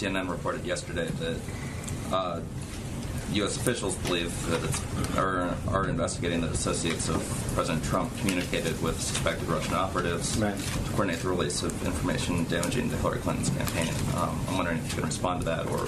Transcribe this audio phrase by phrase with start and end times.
[0.00, 1.40] CNN reported yesterday that
[2.10, 2.40] uh,
[3.34, 3.56] U.S.
[3.56, 7.22] officials believe that it's, are, are investigating that associates of
[7.54, 10.56] President Trump communicated with suspected Russian operatives right.
[10.56, 13.88] to coordinate the release of information damaging the Hillary Clinton's campaign.
[14.16, 15.86] Um, I'm wondering if you can respond to that or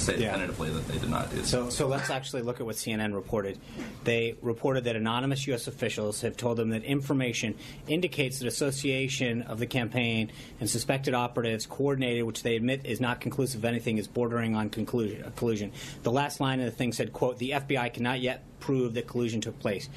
[0.00, 0.32] say yeah.
[0.32, 1.68] definitively that they did not do so.
[1.68, 3.58] So let's actually look at what CNN reported.
[4.04, 5.66] They reported that anonymous U.S.
[5.66, 7.54] officials have told them that information
[7.86, 13.20] indicates that association of the campaign and suspected operatives coordinated, which they admit is not
[13.20, 15.72] conclusive of anything, is bordering on collusion.
[16.02, 19.08] The last last line of the thing said, "quote The FBI cannot yet prove that
[19.08, 19.88] collusion took place."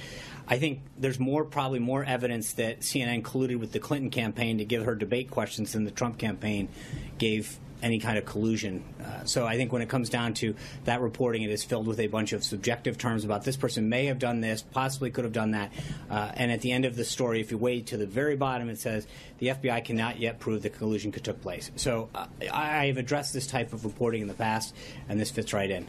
[0.48, 4.66] I think there's more, probably more evidence that CNN colluded with the Clinton campaign to
[4.66, 6.70] give her debate questions than the Trump campaign
[7.18, 8.84] gave any kind of collusion.
[9.00, 12.00] Uh, so I think when it comes down to that reporting, it is filled with
[12.00, 15.34] a bunch of subjective terms about this person may have done this, possibly could have
[15.34, 15.72] done that.
[16.10, 18.70] Uh, and at the end of the story, if you wait to the very bottom,
[18.70, 19.06] it says
[19.38, 21.70] the FBI cannot yet prove that collusion took place.
[21.76, 24.74] So uh, I have addressed this type of reporting in the past,
[25.10, 25.88] and this fits right in.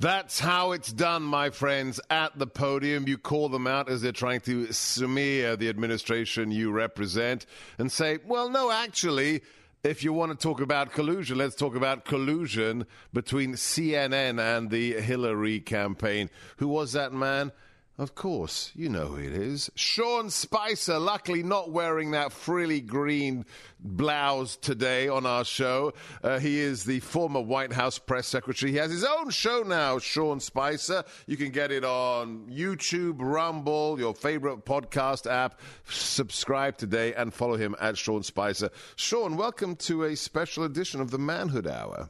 [0.00, 2.00] That's how it's done, my friends.
[2.08, 6.72] At the podium, you call them out as they're trying to smear the administration you
[6.72, 7.44] represent
[7.76, 9.42] and say, well, no, actually,
[9.84, 14.94] if you want to talk about collusion, let's talk about collusion between CNN and the
[14.94, 16.30] Hillary campaign.
[16.56, 17.52] Who was that man?
[18.00, 19.70] Of course, you know who it is.
[19.74, 23.44] Sean Spicer, luckily not wearing that frilly green
[23.78, 25.92] blouse today on our show.
[26.24, 28.72] Uh, he is the former White House press secretary.
[28.72, 31.04] He has his own show now, Sean Spicer.
[31.26, 35.60] You can get it on YouTube, Rumble, your favorite podcast app.
[35.86, 38.70] Subscribe today and follow him at Sean Spicer.
[38.96, 42.08] Sean, welcome to a special edition of the Manhood Hour.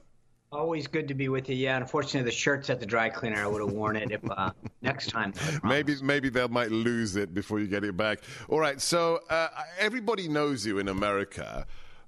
[0.53, 1.55] Always good to be with you.
[1.55, 3.41] Yeah, unfortunately, the shirt's at the dry cleaner.
[3.41, 4.51] I would have worn it if uh,
[4.83, 5.33] next time.
[5.63, 8.19] Maybe maybe they might lose it before you get it back.
[8.49, 8.81] All right.
[8.81, 9.47] So uh,
[9.79, 11.67] everybody knows you in America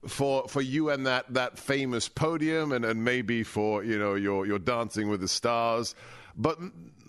[0.09, 4.45] for for you and that that famous podium, and, and maybe for you know your
[4.45, 5.95] your Dancing with the Stars.
[6.37, 6.59] But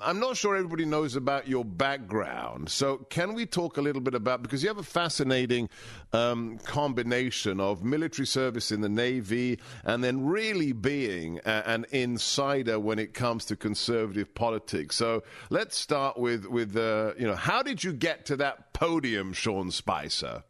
[0.03, 2.69] I'm not sure everybody knows about your background.
[2.69, 5.69] So, can we talk a little bit about because you have a fascinating
[6.11, 12.79] um, combination of military service in the Navy and then really being a, an insider
[12.79, 14.95] when it comes to conservative politics.
[14.95, 19.33] So, let's start with with uh, you know how did you get to that podium,
[19.33, 20.43] Sean Spicer?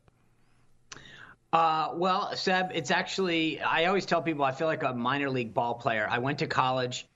[1.53, 5.53] Uh, well, Seb, it's actually, I always tell people I feel like a minor league
[5.53, 6.07] ball player.
[6.09, 7.07] I went to college.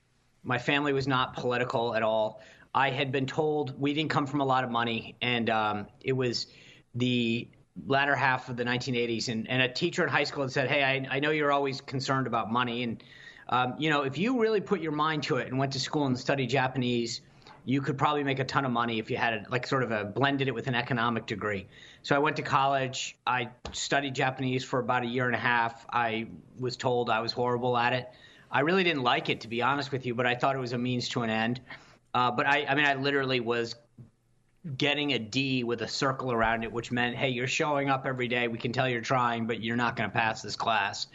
[0.42, 2.40] My family was not political at all.
[2.74, 6.12] I had been told we didn't come from a lot of money, and um, it
[6.12, 6.46] was
[6.94, 7.48] the
[7.86, 9.28] latter half of the 1980s.
[9.28, 11.80] And, and a teacher in high school had said, "Hey, I, I know you're always
[11.80, 13.02] concerned about money, and
[13.48, 16.06] um, you know if you really put your mind to it and went to school
[16.06, 17.20] and studied Japanese."
[17.64, 19.90] You could probably make a ton of money if you had it, like sort of
[19.90, 21.66] a blended it with an economic degree.
[22.00, 23.18] So I went to college.
[23.26, 25.84] I studied Japanese for about a year and a half.
[25.92, 26.28] I
[26.58, 28.08] was told I was horrible at it.
[28.50, 30.72] I really didn't like it, to be honest with you, but I thought it was
[30.72, 31.60] a means to an end.
[32.14, 33.76] Uh, but I, I mean, I literally was
[34.76, 38.28] getting a D with a circle around it, which meant, hey, you're showing up every
[38.28, 38.48] day.
[38.48, 41.06] We can tell you're trying, but you're not going to pass this class.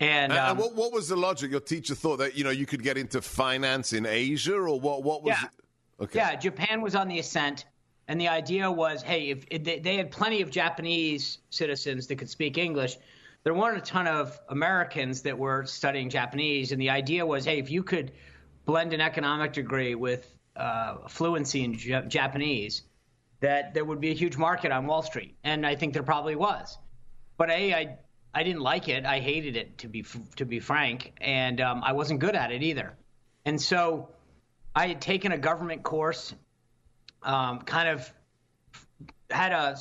[0.00, 1.52] And, um, and what, what, was the logic?
[1.52, 5.04] Your teacher thought that you know you could get into finance in Asia, or what?
[5.04, 5.36] What was?
[5.40, 5.48] Yeah,
[6.04, 6.18] okay.
[6.18, 6.34] yeah.
[6.34, 7.66] Japan was on the ascent,
[8.08, 12.16] and the idea was, hey, if, if they, they had plenty of Japanese citizens that
[12.16, 12.96] could speak English,
[13.44, 17.58] there weren't a ton of Americans that were studying Japanese, and the idea was, hey,
[17.58, 18.12] if you could
[18.64, 22.82] blend an economic degree with uh, fluency in J- Japanese,
[23.40, 26.36] that there would be a huge market on Wall Street, and I think there probably
[26.36, 26.78] was.
[27.36, 27.98] But a, I
[28.34, 29.04] I didn't like it.
[29.04, 30.04] I hated it to be
[30.36, 32.94] to be frank, and um, I wasn't good at it either.
[33.44, 34.10] And so
[34.74, 36.34] I had taken a government course,
[37.22, 38.12] um, kind of
[39.28, 39.76] had a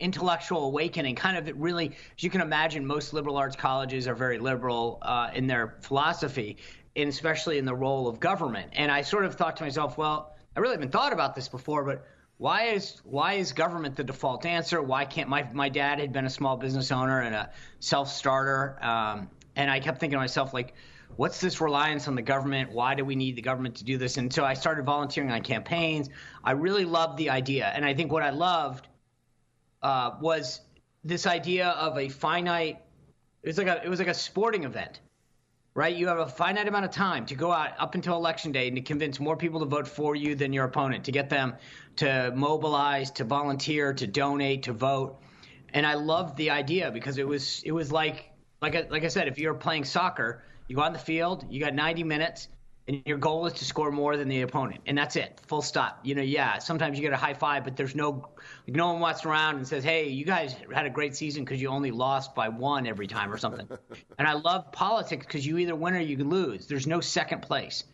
[0.00, 1.14] intellectual awakening.
[1.14, 5.30] Kind of really, as you can imagine, most liberal arts colleges are very liberal uh,
[5.34, 6.56] in their philosophy.
[6.96, 8.70] and especially in the role of government.
[8.72, 11.84] And I sort of thought to myself, well, I really haven't thought about this before,
[11.84, 12.06] but
[12.38, 14.82] why is why is government the default answer?
[14.82, 17.50] Why can't my my dad had been a small business owner and a
[17.80, 20.74] self starter, um, and I kept thinking to myself like,
[21.16, 22.72] what's this reliance on the government?
[22.72, 24.18] Why do we need the government to do this?
[24.18, 26.10] And so I started volunteering on campaigns.
[26.44, 28.86] I really loved the idea, and I think what I loved
[29.86, 30.60] uh, was
[31.04, 32.78] this idea of a finite.
[33.42, 35.00] It was like a it was like a sporting event
[35.76, 35.94] right?
[35.94, 38.76] You have a finite amount of time to go out up until election day and
[38.76, 41.54] to convince more people to vote for you than your opponent, to get them
[41.96, 45.20] to mobilize, to volunteer, to donate, to vote.
[45.74, 48.30] And I loved the idea because it was it was like
[48.62, 51.74] like like I said, if you're playing soccer, you go on the field, you got
[51.74, 52.48] 90 minutes,
[52.88, 56.00] and your goal is to score more than the opponent, and that's it, full stop.
[56.04, 58.28] You know, yeah, sometimes you get a high five, but there's no,
[58.66, 61.68] no one walks around and says, "Hey, you guys had a great season because you
[61.68, 63.68] only lost by one every time or something."
[64.18, 66.66] and I love politics because you either win or you lose.
[66.66, 67.84] There's no second place.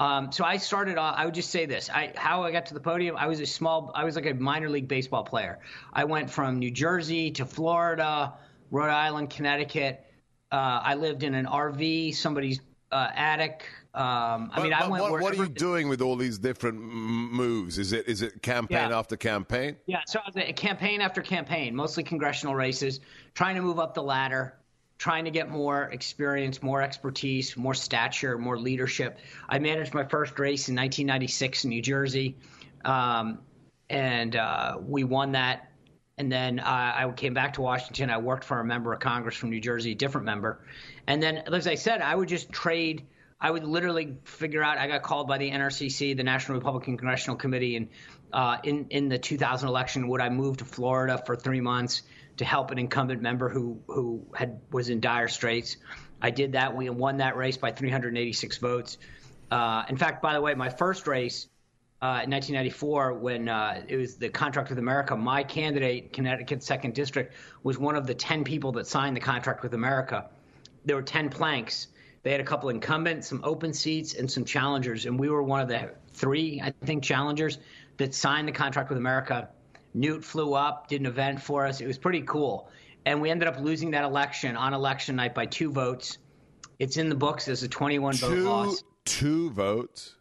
[0.00, 1.14] Um, so I started off.
[1.16, 3.16] I would just say this: I, how I got to the podium.
[3.16, 3.92] I was a small.
[3.94, 5.60] I was like a minor league baseball player.
[5.92, 8.34] I went from New Jersey to Florida,
[8.72, 10.04] Rhode Island, Connecticut.
[10.50, 12.60] Uh, I lived in an RV, somebody's
[12.90, 13.64] uh, attic.
[13.94, 15.02] Um, I but, mean, I went.
[15.04, 17.78] What, what, are you doing with all these different moves?
[17.78, 18.98] Is it is it campaign yeah.
[18.98, 19.76] after campaign?
[19.86, 20.18] Yeah, so
[20.56, 22.98] campaign after campaign, mostly congressional races,
[23.34, 24.56] trying to move up the ladder,
[24.98, 29.18] trying to get more experience, more expertise, more stature, more leadership.
[29.48, 32.36] I managed my first race in 1996 in New Jersey,
[32.84, 33.38] um,
[33.88, 35.70] and uh, we won that.
[36.18, 38.10] And then uh, I came back to Washington.
[38.10, 40.64] I worked for a member of Congress from New Jersey, a different member.
[41.06, 43.06] And then, as I said, I would just trade
[43.40, 44.78] I would literally figure out.
[44.78, 47.88] I got called by the NRCC, the National Republican Congressional Committee, and
[48.32, 52.02] uh, in in the 2000 election, would I move to Florida for three months
[52.38, 55.76] to help an incumbent member who who had was in dire straits?
[56.22, 56.74] I did that.
[56.74, 58.98] We won that race by 386 votes.
[59.50, 61.48] Uh, in fact, by the way, my first race
[62.00, 66.94] uh, in 1994, when uh, it was the contract with America, my candidate, Connecticut second
[66.94, 70.28] district, was one of the 10 people that signed the contract with America.
[70.84, 71.88] There were 10 planks
[72.24, 75.60] they had a couple incumbents, some open seats, and some challengers, and we were one
[75.60, 77.58] of the three, I think, challengers
[77.98, 79.50] that signed the contract with America.
[79.92, 81.80] Newt flew up, did an event for us.
[81.82, 82.70] It was pretty cool,
[83.04, 86.16] and we ended up losing that election on election night by two votes.
[86.78, 88.82] It's in the books as a 21 vote loss.
[89.04, 90.14] Two votes.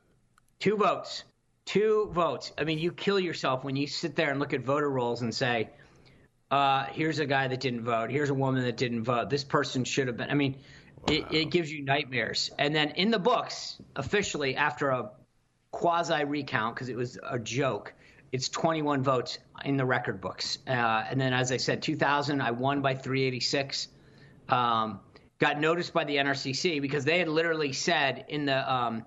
[0.60, 1.24] Two votes.
[1.66, 2.52] Two votes.
[2.58, 5.34] I mean, you kill yourself when you sit there and look at voter rolls and
[5.34, 5.70] say,
[6.52, 8.12] uh, here's a guy that didn't vote.
[8.12, 9.30] Here's a woman that didn't vote.
[9.30, 10.30] This person should have been.
[10.30, 10.58] I mean,
[11.08, 12.52] it, it gives you nightmares.
[12.58, 15.12] And then in the books, officially after a
[15.72, 17.94] quasi recount, because it was a joke,
[18.32, 20.58] it's 21 votes in the record books.
[20.68, 23.90] Uh, and then, as I said, 2000, I won by 386.
[24.50, 25.00] Um,
[25.40, 29.06] got noticed by the NRCC because they had literally said in the um,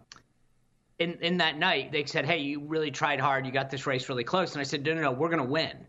[0.99, 3.47] in in that night they said, "Hey, you really tried hard.
[3.47, 5.51] You got this race really close." And I said, "No, no, no, we're going to
[5.51, 5.87] win."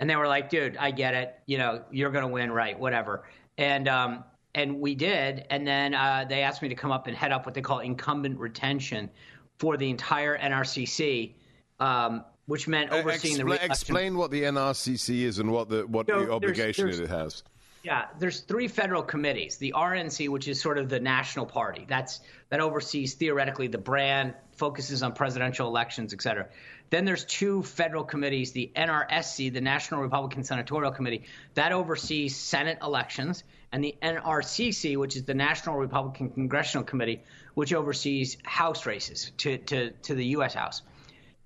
[0.00, 1.34] And they were like, "Dude, I get it.
[1.46, 2.78] You know, you're going to win, right?
[2.78, 3.24] Whatever."
[3.58, 5.46] And um, and we did.
[5.50, 7.80] And then uh, they asked me to come up and head up what they call
[7.80, 9.10] incumbent retention
[9.58, 11.34] for the entire NRCC,
[11.80, 13.44] um, which meant overseeing the.
[13.44, 17.10] Re- explain what the NRCC is and what the what so the obligation there's, there's,
[17.10, 17.42] it has.
[17.82, 19.56] Yeah, there's three federal committees.
[19.56, 22.20] The RNC, which is sort of the national party, that's
[22.50, 26.46] that oversees theoretically the brand, focuses on presidential elections, et cetera.
[26.90, 31.24] Then there's two federal committees, the NRSC, the National Republican Senatorial Committee,
[31.54, 37.22] that oversees Senate elections, and the NRCC, which is the National Republican Congressional Committee,
[37.54, 40.54] which oversees House races to, to, to the U.S.
[40.54, 40.82] House.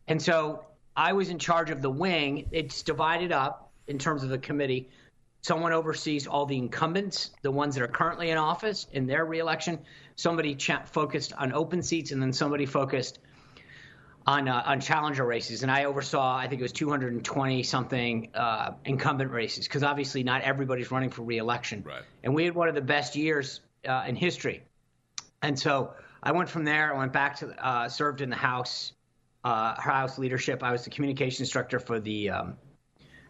[0.09, 0.65] And so
[0.97, 2.49] I was in charge of the wing.
[2.51, 4.91] It's divided up in terms of the committee.
[5.43, 9.79] Someone oversees all the incumbents, the ones that are currently in office in their reelection.
[10.17, 10.57] Somebody
[10.87, 13.21] focused on open seats, and then somebody focused
[14.27, 18.73] on uh, on challenger races, and I oversaw I think it was 220 something uh,
[18.85, 21.83] incumbent races because obviously not everybody's running for reelection.
[21.87, 22.03] Right.
[22.25, 24.63] And we had one of the best years uh, in history,
[25.43, 26.95] and so I went from there.
[26.95, 28.93] I went back to uh, served in the House
[29.45, 30.63] uh, House leadership.
[30.63, 32.57] I was the communication instructor for the um,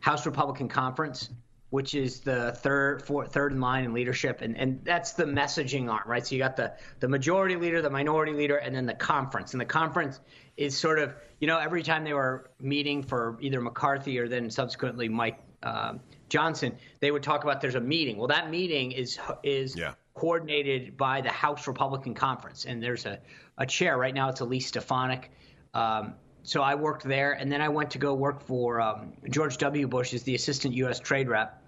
[0.01, 1.29] House Republican Conference
[1.71, 5.91] which is the third fourth, third in line in leadership and, and that's the messaging
[5.91, 8.95] arm right so you got the the majority leader the minority leader and then the
[8.95, 10.21] conference and the conference
[10.57, 14.51] is sort of you know every time they were meeting for either mccarthy or then
[14.51, 19.19] subsequently mike um, johnson they would talk about there's a meeting well that meeting is
[19.43, 19.95] is yeah.
[20.15, 23.19] coordinated by the house republican conference and there's a,
[23.59, 25.31] a chair right now it's elise stefanik
[25.75, 26.15] um,
[26.47, 29.89] so I worked there, and then I went to go work for um, George W.
[29.89, 31.01] Bush as the assistant U.S.
[31.01, 31.61] trade rep,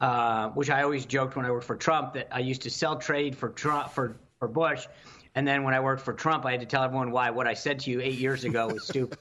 [0.00, 2.96] uh, which I always joked when I worked for Trump that I used to sell
[2.96, 4.86] trade for Trump for for Bush,
[5.34, 7.54] And then when I worked for Trump, I had to tell everyone why what I
[7.54, 9.18] said to you eight years ago was stupid.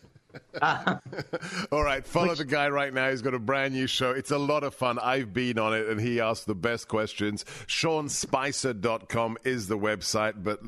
[0.62, 0.98] Uh,
[1.72, 3.10] All right, follow which, the guy right now.
[3.10, 4.12] He's got a brand new show.
[4.12, 5.00] It's a lot of fun.
[5.00, 7.44] I've been on it, and he asks the best questions.
[7.68, 10.60] SeanSpicer.com is the website, but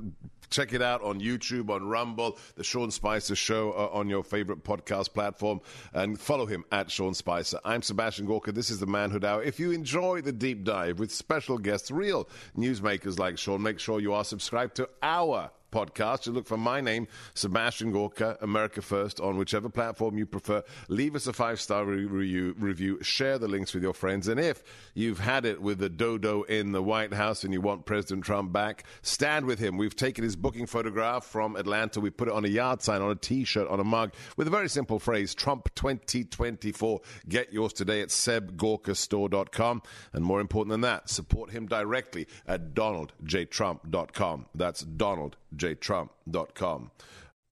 [0.53, 4.63] Check it out on YouTube, on Rumble, the Sean Spicer Show uh, on your favorite
[4.63, 5.61] podcast platform,
[5.93, 7.59] and follow him at Sean Spicer.
[7.65, 8.51] I'm Sebastian Gorka.
[8.51, 9.41] This is the Manhood Hour.
[9.41, 13.99] If you enjoy the deep dive with special guests, real newsmakers like Sean, make sure
[13.99, 16.27] you are subscribed to our podcast.
[16.27, 20.63] You look for my name, Sebastian Gorka, America First, on whichever platform you prefer.
[20.87, 22.99] Leave us a five star review, review.
[23.01, 24.27] Share the links with your friends.
[24.27, 24.63] And if
[24.93, 28.53] you've had it with the dodo in the White House and you want President Trump
[28.53, 29.77] back, stand with him.
[29.77, 31.99] We've taken his booking photograph from Atlanta.
[31.99, 34.47] We put it on a yard sign, on a t shirt, on a mug with
[34.47, 37.01] a very simple phrase Trump 2024.
[37.27, 39.81] Get yours today at sebgorkastore.com.
[40.13, 44.45] And more important than that, support him directly at donaldjtrump.com.
[44.53, 46.91] That's Donald jtrump.com.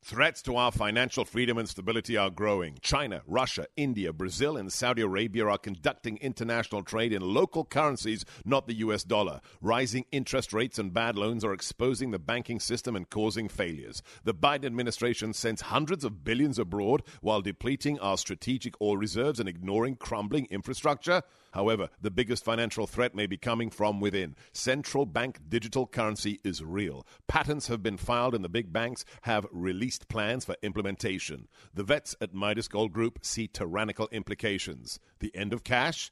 [0.03, 2.79] Threats to our financial freedom and stability are growing.
[2.81, 8.65] China, Russia, India, Brazil, and Saudi Arabia are conducting international trade in local currencies, not
[8.65, 9.41] the US dollar.
[9.61, 14.01] Rising interest rates and bad loans are exposing the banking system and causing failures.
[14.23, 19.47] The Biden administration sends hundreds of billions abroad while depleting our strategic oil reserves and
[19.47, 21.21] ignoring crumbling infrastructure.
[21.51, 24.35] However, the biggest financial threat may be coming from within.
[24.53, 27.05] Central bank digital currency is real.
[27.27, 31.47] Patents have been filed, and the big banks have released plans for implementation.
[31.73, 34.99] The vets at Midas Gold Group see tyrannical implications.
[35.19, 36.11] The end of cash?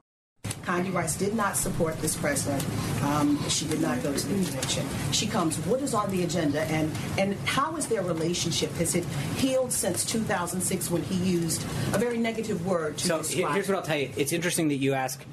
[0.63, 2.63] Condi Rice did not support this president.
[3.03, 4.85] Um, she did not go to the convention.
[5.11, 5.57] She comes.
[5.65, 8.71] What is on the agenda, and and how is their relationship?
[8.73, 9.05] Has it
[9.37, 11.63] healed since 2006 when he used
[11.93, 13.53] a very negative word to so describe?
[13.53, 14.11] here's what I'll tell you.
[14.17, 15.23] It's interesting that you ask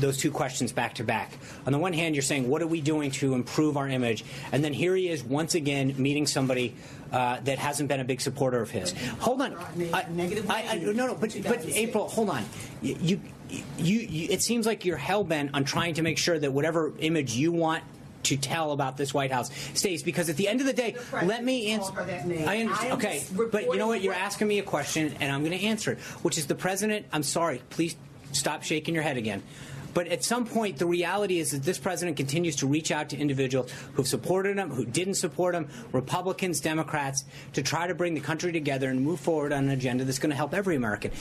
[0.00, 1.32] those two questions back to back.
[1.66, 4.24] On the one hand, you're saying, what are we doing to improve our image?
[4.52, 6.74] And then here he is once again meeting somebody
[7.12, 8.92] uh, that hasn't been a big supporter of his.
[9.20, 9.54] Hold on.
[9.54, 10.06] I,
[10.48, 12.44] I, I, no, no, but, but April, hold on.
[12.82, 16.52] You, you, you, it seems like you're hell bent on trying to make sure that
[16.52, 17.84] whatever image you want
[18.24, 21.44] to tell about this White House stays because at the end of the day, let
[21.44, 21.92] me answer.
[21.98, 22.92] I understand.
[22.94, 24.02] Okay, but you know what?
[24.02, 27.06] You're asking me a question, and I'm going to answer it, which is the president.
[27.12, 27.62] I'm sorry.
[27.70, 27.96] Please
[28.32, 29.42] stop shaking your head again.
[29.94, 33.16] But at some point, the reality is that this president continues to reach out to
[33.16, 37.24] individuals who've supported him, who didn't support him, Republicans, Democrats,
[37.54, 40.28] to try to bring the country together and move forward on an agenda that's going
[40.28, 41.12] to help every American.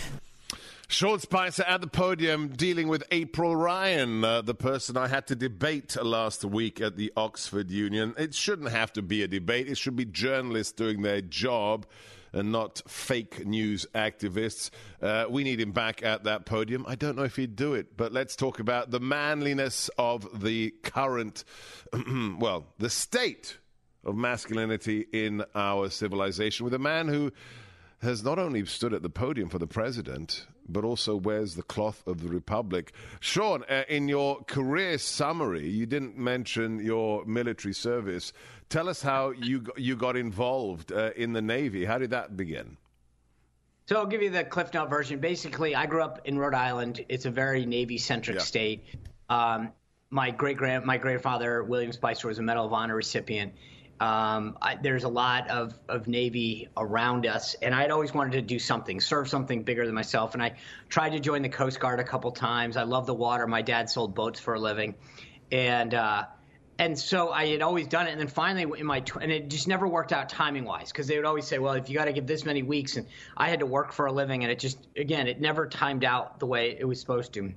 [0.88, 5.36] Sean Spicer at the podium dealing with April Ryan, uh, the person I had to
[5.36, 8.13] debate last week at the Oxford Union.
[8.18, 11.88] It shouldn't have to be a debate, it should be journalists doing their job
[12.34, 14.70] and not fake news activists.
[15.01, 16.86] Uh, we need him back at that podium.
[16.88, 20.72] I don't know if he'd do it, but let's talk about the manliness of the
[20.84, 21.46] current,
[22.38, 23.58] well, the state
[24.04, 27.32] of masculinity in our civilization with a man who
[28.01, 32.05] has not only stood at the podium for the president, but also wears the cloth
[32.07, 32.93] of the republic.
[33.19, 38.34] Sean, uh, in your career summary, you didn't mention your military service.
[38.69, 41.86] Tell us how you you got involved uh, in the Navy.
[41.86, 42.77] How did that begin?
[43.88, 45.19] So I'll give you the Cliff Note version.
[45.19, 47.05] Basically, I grew up in Rhode Island.
[47.07, 48.43] It's a very Navy centric yeah.
[48.43, 48.86] state.
[49.29, 49.72] Um,
[50.10, 53.53] my great grand my grandfather William Spicer was a Medal of Honor recipient.
[53.99, 58.41] Um, I, there's a lot of, of Navy around us, and I'd always wanted to
[58.41, 60.33] do something, serve something bigger than myself.
[60.33, 60.55] And I
[60.89, 62.75] tried to join the Coast Guard a couple times.
[62.75, 63.47] I love the water.
[63.47, 64.95] My dad sold boats for a living,
[65.49, 66.25] and uh,
[66.77, 68.11] and so I had always done it.
[68.11, 71.07] And then finally, in my tw- and it just never worked out timing wise because
[71.07, 73.47] they would always say, "Well, if you got to give this many weeks," and I
[73.47, 76.47] had to work for a living, and it just again, it never timed out the
[76.47, 77.53] way it was supposed to.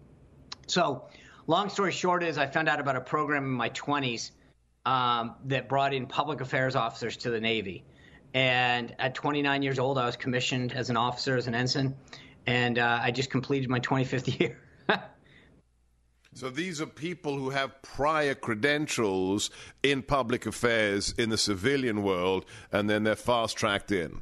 [0.69, 1.09] So,
[1.49, 4.31] long story short is I found out about a program in my 20s
[4.89, 7.85] um, that brought in public affairs officers to the Navy.
[8.33, 11.95] And at 29 years old, I was commissioned as an officer, as an ensign,
[12.47, 14.59] and uh, I just completed my 25th year.
[16.35, 19.51] So these are people who have prior credentials
[19.83, 24.21] in public affairs in the civilian world, and then they're fast tracked in.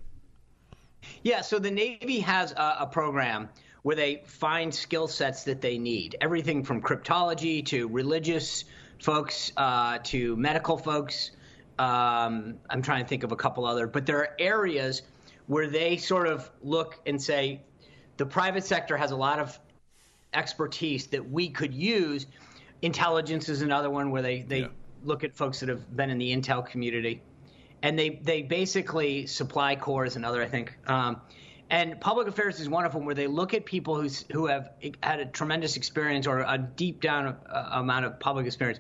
[1.23, 3.50] Yeah, so the Navy has a, a program
[3.82, 8.64] where they find skill sets that they need everything from cryptology to religious
[9.00, 11.33] folks uh, to medical folks.
[11.79, 15.03] Um, I'm trying to think of a couple other, but there are areas
[15.47, 17.61] where they sort of look and say,
[18.17, 19.59] the private sector has a lot of
[20.33, 22.26] expertise that we could use.
[22.83, 24.69] Intelligence is another one where they, they yeah.
[25.05, 27.23] look at folks that have been in the intel community.
[27.83, 30.76] And they, they basically supply corps is another, I think.
[30.87, 31.21] Um,
[31.70, 34.70] and public affairs is one of them where they look at people who's, who have
[35.02, 38.78] had a tremendous experience or a deep down uh, amount of public experience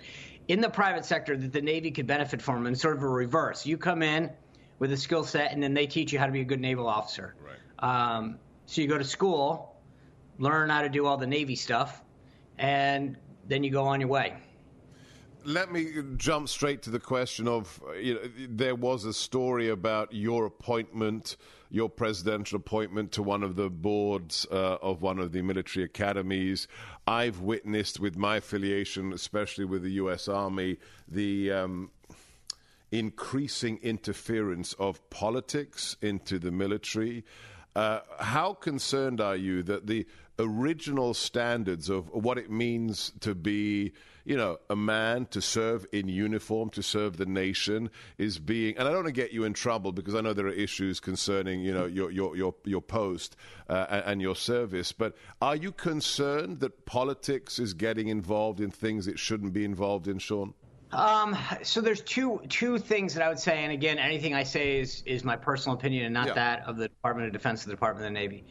[0.48, 3.66] in the private sector that the Navy could benefit from and sort of a reverse.
[3.66, 4.30] You come in
[4.78, 6.86] with a skill set and then they teach you how to be a good naval
[6.86, 7.34] officer.
[7.40, 8.16] Right.
[8.16, 9.74] Um, so you go to school,
[10.38, 12.02] learn how to do all the Navy stuff,
[12.58, 13.16] and
[13.48, 14.36] then you go on your way
[15.46, 20.12] let me jump straight to the question of you know, there was a story about
[20.12, 21.36] your appointment,
[21.70, 26.68] your presidential appointment to one of the boards uh, of one of the military academies.
[27.06, 30.28] I've witnessed with my affiliation, especially with the U.S.
[30.28, 31.90] Army, the um,
[32.92, 37.24] increasing interference of politics into the military.
[37.74, 40.06] Uh, how concerned are you that the
[40.38, 43.92] original standards of what it means to be,
[44.26, 48.76] you know, a man to serve in uniform, to serve the nation, is being.
[48.76, 50.98] And I don't want to get you in trouble because I know there are issues
[50.98, 53.36] concerning, you know, your your your your post
[53.68, 54.90] uh, and your service.
[54.90, 60.08] But are you concerned that politics is getting involved in things it shouldn't be involved
[60.08, 60.54] in, Sean?
[60.90, 64.80] Um, so there's two two things that I would say, and again, anything I say
[64.80, 66.34] is is my personal opinion and not yeah.
[66.34, 68.44] that of the Department of Defense or the Department of the Navy.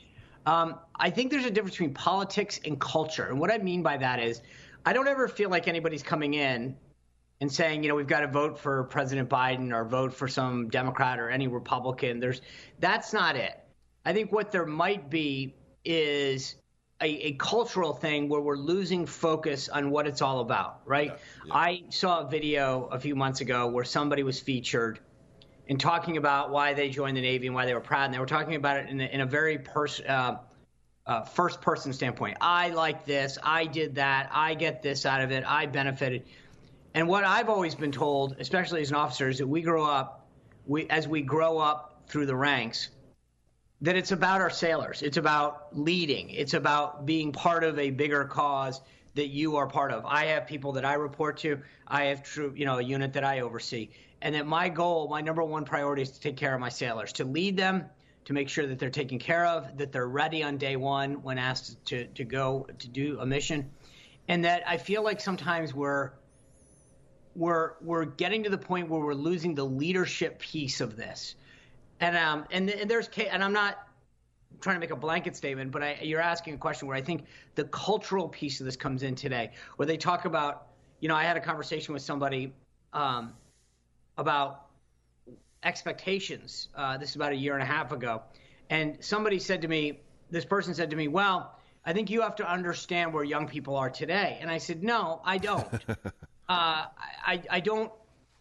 [0.46, 3.26] Um, I think there's a difference between politics and culture.
[3.26, 4.42] And what I mean by that is,
[4.86, 6.76] I don't ever feel like anybody's coming in
[7.42, 10.70] and saying, you know, we've got to vote for President Biden or vote for some
[10.70, 12.20] Democrat or any Republican.
[12.20, 12.42] There's
[12.80, 13.60] that's not it.
[14.06, 16.56] I think what there might be is
[17.02, 21.08] a, a cultural thing where we're losing focus on what it's all about, right?
[21.08, 21.16] Yeah,
[21.48, 21.54] yeah.
[21.54, 25.00] I saw a video a few months ago where somebody was featured
[25.68, 28.06] and talking about why they joined the Navy and why they were proud.
[28.06, 30.38] And they were talking about it in a, in a very pers- uh,
[31.06, 32.38] uh, first person standpoint.
[32.42, 33.38] I like this.
[33.44, 34.30] I did that.
[34.32, 35.44] I get this out of it.
[35.46, 36.24] I benefited.
[36.94, 40.28] And what I've always been told, especially as an officer, is that we grow up,
[40.66, 42.90] we, as we grow up through the ranks,
[43.82, 45.02] that it's about our sailors.
[45.02, 46.30] It's about leading.
[46.30, 48.82] It's about being part of a bigger cause
[49.16, 50.06] that you are part of.
[50.06, 51.60] I have people that I report to.
[51.88, 53.90] I have true, you know, a unit that I oversee
[54.22, 57.14] and that my goal, my number one priority is to take care of my sailors,
[57.14, 57.86] to lead them,
[58.26, 61.38] to make sure that they're taken care of, that they're ready on day one when
[61.38, 63.70] asked to, to go to do a mission.
[64.28, 66.12] And that I feel like sometimes we're
[67.36, 71.36] we're we're getting to the point where we're losing the leadership piece of this.
[72.00, 73.88] And um and, and there's and I'm not
[74.62, 77.26] trying to make a blanket statement, but I, you're asking a question where I think
[77.56, 80.68] the cultural piece of this comes in today, where they talk about,
[81.02, 82.54] you know, I had a conversation with somebody
[82.94, 83.34] um,
[84.18, 84.65] about
[85.64, 86.70] expectations.
[86.76, 88.22] Uh, this is about a year and a half ago.
[88.70, 92.36] And somebody said to me, this person said to me, well, I think you have
[92.38, 94.40] to understand where young people are today.
[94.42, 95.68] And I said, no, I don't.
[95.90, 96.06] uh,
[96.50, 97.92] I, I don't.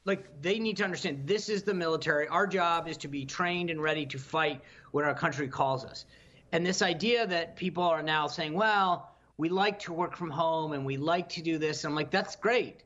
[0.07, 2.29] Like, they need to understand this is the military.
[2.29, 4.61] Our job is to be trained and ready to fight
[4.93, 6.05] when our country calls us.
[6.53, 10.73] And this idea that people are now saying, well, we like to work from home
[10.73, 11.85] and we like to do this.
[11.85, 12.83] I'm like, that's great.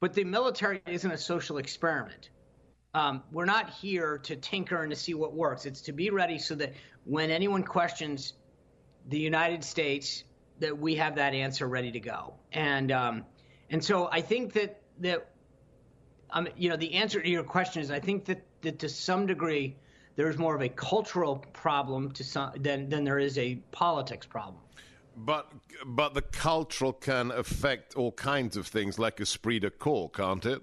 [0.00, 2.30] But the military isn't a social experiment.
[2.94, 5.66] Um, we're not here to tinker and to see what works.
[5.66, 6.72] It's to be ready so that
[7.04, 8.32] when anyone questions
[9.08, 10.24] the United States,
[10.60, 12.34] that we have that answer ready to go.
[12.52, 13.24] And um,
[13.70, 15.28] and so I think that that
[16.30, 19.26] um, you know the answer to your question is I think that, that to some
[19.26, 19.76] degree
[20.16, 24.62] there's more of a cultural problem to some than than there is a politics problem.
[25.16, 25.50] But
[25.84, 30.62] but the cultural can affect all kinds of things, like esprit de corps, can't it?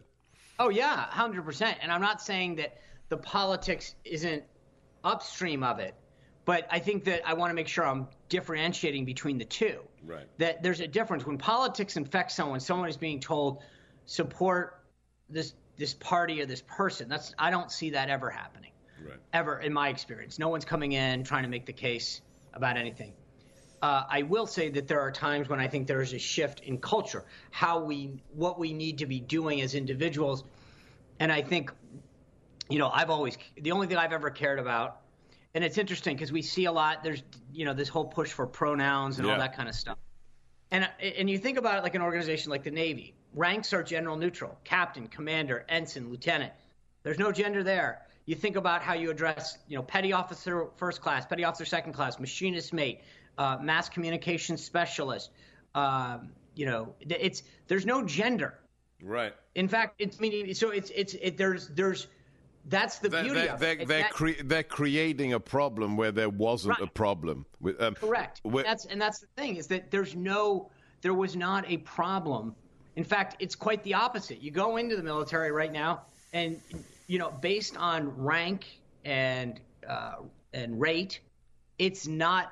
[0.59, 1.77] Oh yeah, hundred percent.
[1.81, 2.77] And I'm not saying that
[3.09, 4.43] the politics isn't
[5.03, 5.95] upstream of it,
[6.45, 9.79] but I think that I want to make sure I'm differentiating between the two.
[10.05, 10.27] Right.
[10.37, 12.59] That there's a difference when politics infects someone.
[12.59, 13.63] Someone is being told
[14.05, 14.81] support
[15.29, 17.09] this this party or this person.
[17.09, 18.71] That's I don't see that ever happening.
[19.03, 19.17] Right.
[19.33, 22.21] Ever in my experience, no one's coming in trying to make the case
[22.53, 23.13] about anything.
[23.85, 26.61] Uh, I will say that there are times when I think there is a shift
[26.61, 30.43] in culture, how we, what we need to be doing as individuals,
[31.19, 31.71] and I think,
[32.67, 35.01] you know, I've always the only thing I've ever cared about,
[35.53, 37.03] and it's interesting because we see a lot.
[37.03, 37.21] There's,
[37.53, 39.33] you know, this whole push for pronouns and yeah.
[39.33, 39.99] all that kind of stuff,
[40.71, 44.17] and and you think about it like an organization like the Navy, ranks are general
[44.17, 46.53] neutral, captain, commander, ensign, lieutenant.
[47.03, 48.01] There's no gender there.
[48.25, 51.93] You think about how you address, you know, petty officer first class, petty officer second
[51.93, 53.01] class, machinist mate,
[53.37, 55.31] uh, mass communication specialist.
[55.73, 58.59] Um, you know, it's there's no gender.
[59.03, 59.33] Right.
[59.55, 62.07] In fact, it's meaning so it's it's it, there's there's
[62.67, 63.87] that's the they're, beauty they're, of they're, it.
[63.87, 67.45] They're, That- cre- they're creating a problem where there wasn't a problem.
[67.59, 68.41] With, um, Correct.
[68.43, 70.71] that's and that's the thing is that there's no,
[71.01, 72.55] there was not a problem.
[72.95, 74.41] In fact, it's quite the opposite.
[74.41, 76.59] You go into the military right now, and
[77.07, 78.65] you know, based on rank
[79.03, 80.15] and uh,
[80.53, 81.19] and rate,
[81.77, 82.51] it's not.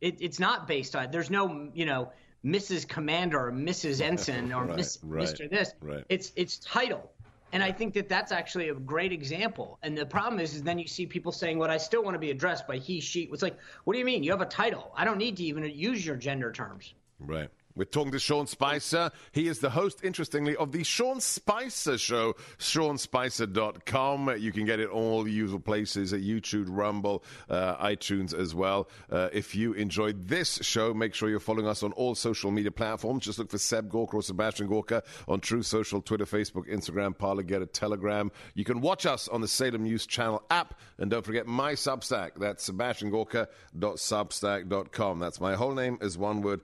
[0.00, 1.10] It, it's not based on.
[1.10, 2.12] There's no, you know,
[2.44, 2.86] Mrs.
[2.86, 4.00] Commander or Mrs.
[4.10, 5.50] Ensign or Right, Miss, right, Mr.
[5.50, 5.74] This.
[5.80, 6.04] right.
[6.08, 7.12] It's it's title.
[7.50, 9.78] And I think that that's actually a great example.
[9.82, 12.18] And the problem is, is then you see people saying, "Well, I still want to
[12.18, 14.22] be addressed by he, she." It's like, what do you mean?
[14.22, 14.92] You have a title.
[14.94, 16.92] I don't need to even use your gender terms.
[17.18, 17.48] Right.
[17.78, 19.12] We're talking to Sean Spicer.
[19.30, 24.34] He is the host, interestingly, of the Sean Spicer Show, SeanSpicer.com.
[24.36, 28.88] You can get it all the usual places at YouTube, Rumble, uh, iTunes as well.
[29.08, 32.72] Uh, if you enjoyed this show, make sure you're following us on all social media
[32.72, 33.24] platforms.
[33.24, 37.44] Just look for Seb Gorka or Sebastian Gorka on Truth Social, Twitter, Facebook, Instagram, Parler,
[37.48, 38.32] a Telegram.
[38.54, 40.74] You can watch us on the Salem News Channel app.
[40.98, 42.32] And don't forget my Substack.
[42.40, 45.20] That's sebastiangorka.substack.com.
[45.20, 46.60] That's my whole name is one word,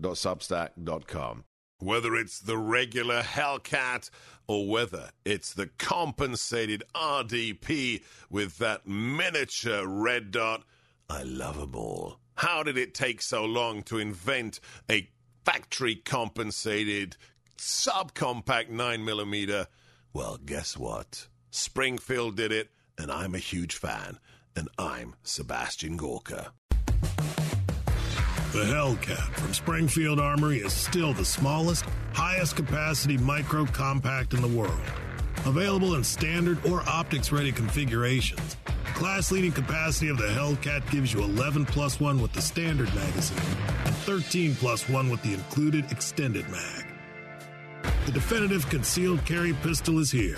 [0.00, 1.44] sebastiangorka.substack.com.
[1.78, 4.10] Whether it's the regular Hellcat
[4.46, 10.62] or whether it's the compensated RDP with that miniature red dot,
[11.10, 12.18] I love them all.
[12.36, 15.10] How did it take so long to invent a
[15.44, 17.16] factory compensated
[17.58, 19.66] subcompact 9mm?
[20.12, 21.26] Well, guess what?
[21.50, 24.18] Springfield did it, and I'm a huge fan,
[24.54, 26.52] and I'm Sebastian Gorka.
[28.52, 34.48] The Hellcat from Springfield Armory is still the smallest, highest capacity micro compact in the
[34.48, 34.78] world.
[35.46, 38.58] Available in standard or optics ready configurations.
[38.92, 43.38] Class leading capacity of the Hellcat gives you 11 plus 1 with the standard magazine
[43.86, 46.84] and 13 plus 1 with the included extended mag.
[48.04, 50.36] The definitive concealed carry pistol is here.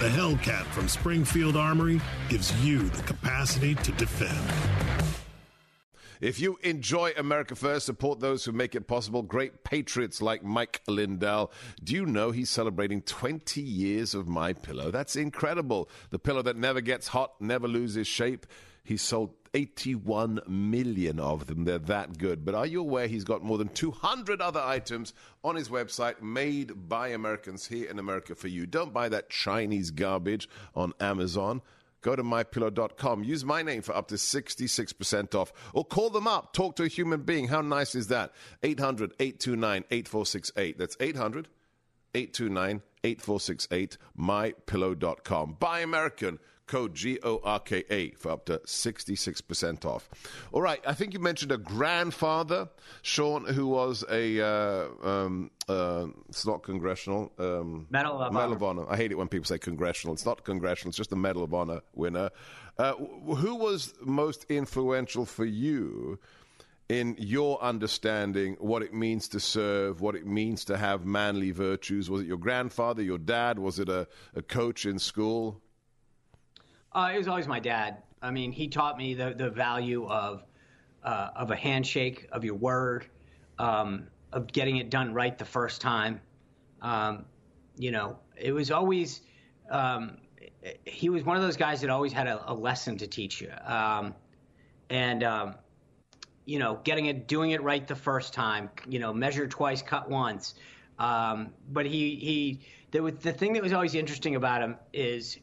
[0.00, 5.03] The Hellcat from Springfield Armory gives you the capacity to defend.
[6.24, 9.20] If you enjoy America First, support those who make it possible.
[9.20, 11.52] Great patriots like Mike Lindell.
[11.82, 14.90] Do you know he's celebrating 20 years of My Pillow?
[14.90, 15.90] That's incredible.
[16.08, 18.46] The pillow that never gets hot, never loses shape.
[18.84, 21.64] He sold 81 million of them.
[21.64, 22.42] They're that good.
[22.42, 25.12] But are you aware he's got more than 200 other items
[25.44, 28.64] on his website made by Americans here in America for you?
[28.64, 31.60] Don't buy that Chinese garbage on Amazon.
[32.04, 33.24] Go to mypillow.com.
[33.24, 35.54] Use my name for up to 66% off.
[35.72, 36.52] Or call them up.
[36.52, 37.48] Talk to a human being.
[37.48, 38.32] How nice is that?
[38.62, 40.78] 800 829 8468.
[40.78, 41.48] That's 800
[42.14, 43.96] 829 8468.
[44.18, 45.56] Mypillow.com.
[45.58, 46.38] Buy American.
[46.66, 50.08] Code G O R K A for up to 66% off.
[50.52, 50.80] All right.
[50.86, 52.68] I think you mentioned a grandfather,
[53.02, 57.32] Sean, who was a, uh, um, uh, it's not congressional.
[57.38, 58.56] Um, Medal of Medal Honor.
[58.56, 58.84] of Honor.
[58.90, 60.14] I hate it when people say congressional.
[60.14, 60.90] It's not congressional.
[60.90, 62.30] It's just a Medal of Honor winner.
[62.78, 66.18] Uh, who was most influential for you
[66.88, 72.10] in your understanding what it means to serve, what it means to have manly virtues?
[72.10, 73.58] Was it your grandfather, your dad?
[73.58, 75.60] Was it a, a coach in school?
[76.94, 78.02] Uh, it was always my dad.
[78.22, 80.44] I mean, he taught me the, the value of
[81.02, 83.06] uh, of a handshake, of your word,
[83.58, 86.20] um, of getting it done right the first time.
[86.80, 87.26] Um,
[87.76, 89.20] you know, it was always
[89.70, 90.16] um,
[90.84, 93.52] he was one of those guys that always had a, a lesson to teach you,
[93.66, 94.14] um,
[94.88, 95.54] and um,
[96.46, 98.70] you know, getting it, doing it right the first time.
[98.88, 100.54] You know, measure twice, cut once.
[100.98, 102.60] Um, but he
[102.92, 105.38] he was the thing that was always interesting about him is,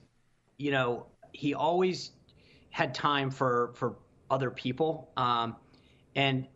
[0.57, 2.11] you know, he always
[2.69, 3.95] had time for for
[4.29, 5.11] other people.
[5.17, 5.55] Um,
[6.15, 6.47] and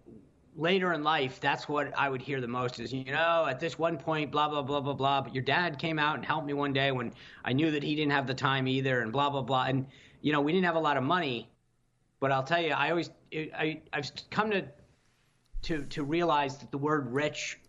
[0.56, 3.78] later in life, that's what I would hear the most is, you know, at this
[3.78, 5.22] one point, blah blah blah blah blah.
[5.22, 7.96] But your dad came out and helped me one day when I knew that he
[7.96, 9.66] didn't have the time either, and blah blah blah.
[9.66, 9.88] And
[10.22, 11.50] you know, we didn't have a lot of money,
[12.20, 14.66] but I'll tell you, I always I I've come to
[15.64, 17.60] to to realize that the word rich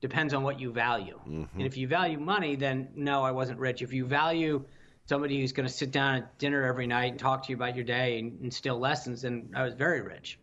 [0.00, 1.18] depends on what you value.
[1.54, 3.82] And if you value money, then no, I wasn't rich.
[3.82, 4.64] If you value
[5.06, 7.74] somebody who's going to sit down at dinner every night and talk to you about
[7.74, 10.38] your day and instill lessons, then I was very rich.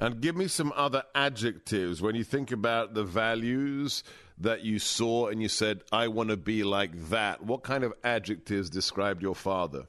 [0.00, 4.02] And give me some other adjectives when you think about the values
[4.38, 7.44] that you saw and you said, I want to be like that.
[7.44, 9.84] What kind of adjectives described your father?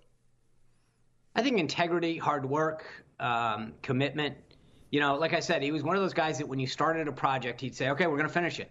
[1.33, 2.85] I think integrity, hard work,
[3.21, 4.35] um, commitment.
[4.89, 7.07] You know, like I said, he was one of those guys that when you started
[7.07, 8.69] a project, he'd say, "Okay, we're going to finish it,"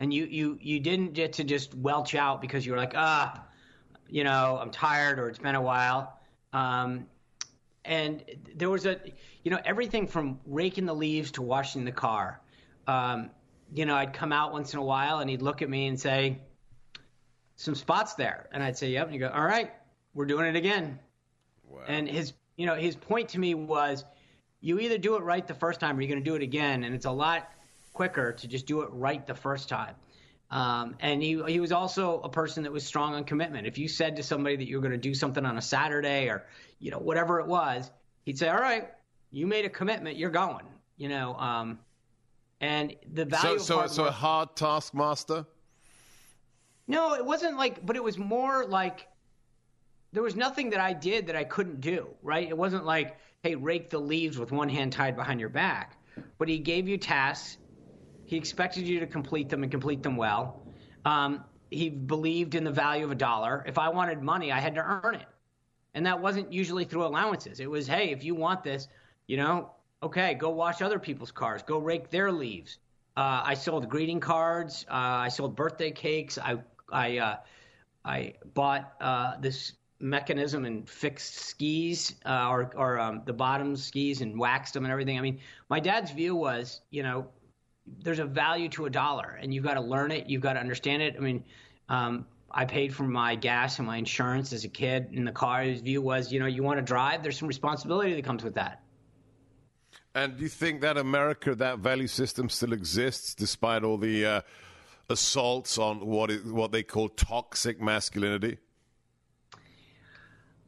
[0.00, 3.44] and you you you didn't get to just welch out because you were like, ah,
[4.08, 6.18] you know, I'm tired or it's been a while.
[6.52, 7.06] Um,
[7.84, 8.22] and
[8.54, 9.00] there was a,
[9.44, 12.40] you know, everything from raking the leaves to washing the car.
[12.86, 13.30] Um,
[13.74, 15.98] you know, I'd come out once in a while and he'd look at me and
[15.98, 16.40] say,
[17.58, 19.72] some spots there, and I'd say, "Yep." And he'd go, "All right,
[20.14, 20.98] we're doing it again."
[21.68, 21.82] Wow.
[21.88, 24.04] And his, you know, his point to me was,
[24.60, 26.84] you either do it right the first time or you're going to do it again,
[26.84, 27.50] and it's a lot
[27.92, 29.96] quicker to just do it right the first time.
[30.50, 33.66] Um, and he he was also a person that was strong on commitment.
[33.66, 36.28] If you said to somebody that you were going to do something on a Saturday
[36.28, 36.46] or
[36.78, 37.90] you know whatever it was,
[38.24, 38.88] he'd say, "All right,
[39.30, 40.64] you made a commitment, you're going."
[40.96, 41.78] You know, um,
[42.62, 43.58] and the value.
[43.58, 45.44] So so hard so work, a hard taskmaster.
[46.86, 49.06] No, it wasn't like, but it was more like
[50.14, 52.08] there was nothing that I did that I couldn't do.
[52.22, 52.48] Right?
[52.48, 55.98] It wasn't like, hey, rake the leaves with one hand tied behind your back.
[56.38, 57.58] But he gave you tasks
[58.28, 60.60] he expected you to complete them and complete them well.
[61.06, 63.64] Um, he believed in the value of a dollar.
[63.66, 65.26] If I wanted money, I had to earn it.
[65.94, 67.58] And that wasn't usually through allowances.
[67.58, 68.88] It was, hey, if you want this,
[69.28, 69.70] you know,
[70.02, 72.76] okay, go wash other people's cars, go rake their leaves.
[73.16, 74.84] Uh, I sold greeting cards.
[74.90, 76.36] Uh, I sold birthday cakes.
[76.36, 76.58] I
[76.92, 77.36] I uh,
[78.04, 84.20] I bought uh, this mechanism and fixed skis uh, or or um, the bottom skis
[84.20, 85.18] and waxed them and everything.
[85.18, 85.38] I mean,
[85.70, 87.26] my dad's view was, you know,
[88.02, 90.28] there's a value to a dollar, and you've got to learn it.
[90.28, 91.16] You've got to understand it.
[91.16, 91.44] I mean,
[91.88, 95.62] um, I paid for my gas and my insurance as a kid in the car.
[95.62, 97.22] His view was, you know, you want to drive.
[97.22, 98.82] There's some responsibility that comes with that.
[100.14, 104.40] And do you think that America, that value system, still exists despite all the uh,
[105.10, 108.58] assaults on what is, what they call toxic masculinity?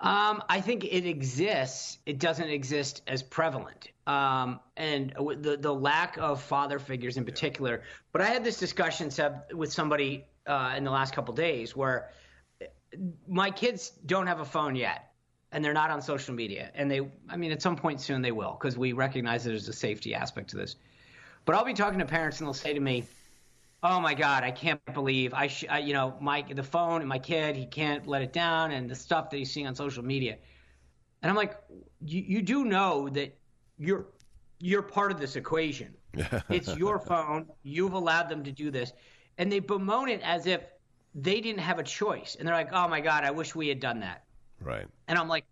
[0.00, 1.98] Um, I think it exists.
[2.06, 7.82] It doesn't exist as prevalent, um, and the the lack of father figures in particular.
[8.12, 12.10] But I had this discussion Seb, with somebody uh, in the last couple days where
[13.28, 15.12] my kids don't have a phone yet,
[15.52, 16.70] and they're not on social media.
[16.74, 19.68] And they, I mean, at some point soon they will because we recognize that there's
[19.68, 20.76] a safety aspect to this.
[21.44, 23.04] But I'll be talking to parents, and they'll say to me,
[23.82, 27.08] oh my god i can't believe i, sh- I you know my the phone and
[27.08, 30.04] my kid he can't let it down and the stuff that he's seeing on social
[30.04, 30.36] media.
[31.22, 31.56] And i'm like
[32.04, 33.36] you, you do know that
[33.78, 34.06] you're
[34.58, 35.94] you're part of this equation.
[36.50, 38.92] It's your phone you've allowed them to do this.
[39.38, 40.60] And they bemoan it as if
[41.14, 42.36] they didn't have a choice.
[42.38, 44.24] And they're like oh my god i wish we had done that.
[44.60, 44.86] Right.
[45.08, 45.44] And i'm like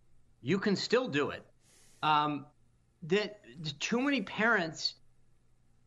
[0.43, 1.43] you can still do it.
[2.03, 2.47] Um,
[3.05, 3.41] that
[3.81, 4.95] too many parents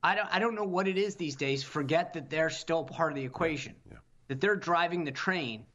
[0.03, 1.63] I don't I don't know what it is these days.
[1.63, 3.75] Forget that they're still part of the equation.
[3.89, 3.97] Yeah.
[4.27, 5.65] That they're driving the train,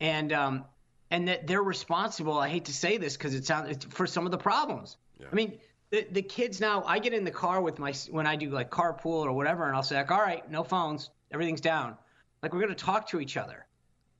[0.00, 0.64] and um,
[1.10, 2.38] and that they're responsible.
[2.38, 4.96] I hate to say this because it sounds for some of the problems.
[5.20, 5.26] Yeah.
[5.30, 5.58] I mean,
[5.90, 6.82] the the kids now.
[6.86, 9.76] I get in the car with my when I do like carpool or whatever, and
[9.76, 11.96] I'll say like, all right, no phones, everything's down.
[12.42, 13.66] Like we're gonna talk to each other,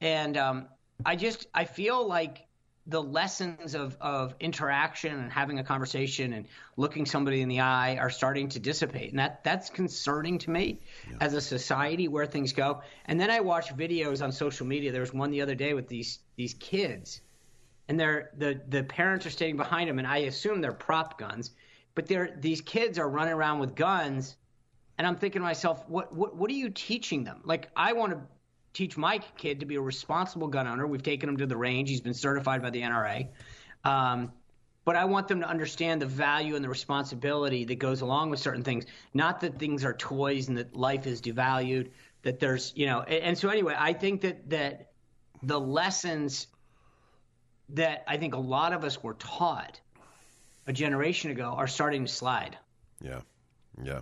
[0.01, 0.69] and um,
[1.07, 2.47] I just I feel like
[2.87, 7.97] the lessons of, of interaction and having a conversation and looking somebody in the eye
[7.97, 9.11] are starting to dissipate.
[9.11, 11.17] And that, that's concerning to me yeah.
[11.21, 12.83] as a society where things go.
[13.07, 14.93] And then I watch videos on social media.
[14.93, 17.23] There was one the other day with these these kids
[17.89, 21.53] and they're the, the parents are standing behind them and I assume they're prop guns,
[21.95, 24.37] but they're these kids are running around with guns
[24.97, 27.41] and I'm thinking to myself, what what what are you teaching them?
[27.45, 28.21] Like I want to
[28.75, 30.87] teach my kid to be a responsible gun owner.
[30.87, 31.89] We've taken him to the range.
[31.89, 33.29] He's been certified by the NRA.
[33.85, 34.33] Um,
[34.85, 38.41] but I want them to understand the value and the responsibility that goes along with
[38.41, 38.85] certain things.
[39.15, 41.91] Not that things are toys and that life is devalued.
[42.23, 44.91] That there's, you know, and, and so anyway, I think that that
[45.43, 46.49] the lessons
[47.71, 49.81] that I think a lot of us were taught
[50.67, 52.59] a generation ago are starting to slide.
[53.01, 53.21] Yeah,
[53.83, 54.01] yeah.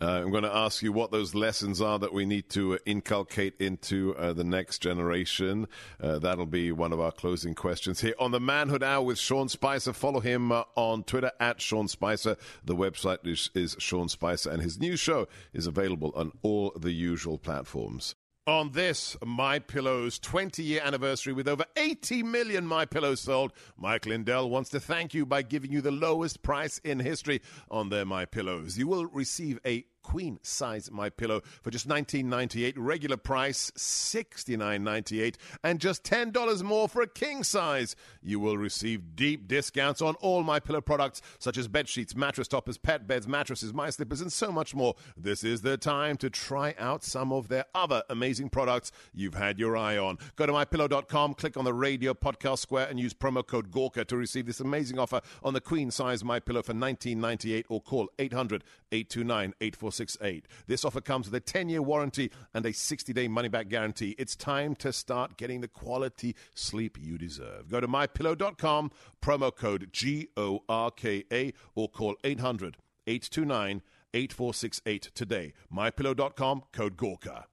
[0.00, 2.78] Uh, I'm going to ask you what those lessons are that we need to uh,
[2.86, 5.68] inculcate into uh, the next generation.
[6.00, 9.48] Uh, that'll be one of our closing questions here on the Manhood Hour with Sean
[9.48, 9.92] Spicer.
[9.92, 12.36] Follow him uh, on Twitter at Sean Spicer.
[12.64, 16.92] The website is, is Sean Spicer, and his new show is available on all the
[16.92, 18.14] usual platforms.
[18.46, 24.04] On this My Pillow's 20 year anniversary with over 80 million My Pillows sold, Mike
[24.04, 28.04] Lindell wants to thank you by giving you the lowest price in history on their
[28.04, 28.76] My Pillows.
[28.76, 35.80] You will receive a queen size my pillow for just $19.98 regular price $69.98 and
[35.80, 37.96] just $10 more for a king size.
[38.22, 42.46] You will receive deep discounts on all my pillow products such as bed sheets mattress
[42.46, 44.94] toppers pet beds mattresses my slippers and so much more.
[45.16, 49.58] This is the time to try out some of their other amazing products you've had
[49.58, 50.18] your eye on.
[50.36, 54.16] Go to mypillow.com click on the radio podcast square and use promo code gorka to
[54.16, 58.62] receive this amazing offer on the queen size my pillow for $19.98 or call 800
[58.92, 59.54] 829
[59.94, 60.46] 468.
[60.66, 64.14] This offer comes with a 10 year warranty and a 60 day money back guarantee.
[64.18, 67.68] It's time to start getting the quality sleep you deserve.
[67.68, 68.90] Go to mypillow.com,
[69.22, 72.76] promo code G O R K A, or call 800
[73.06, 75.52] 829 8468 today.
[75.72, 77.46] Mypillow.com, code Gorka.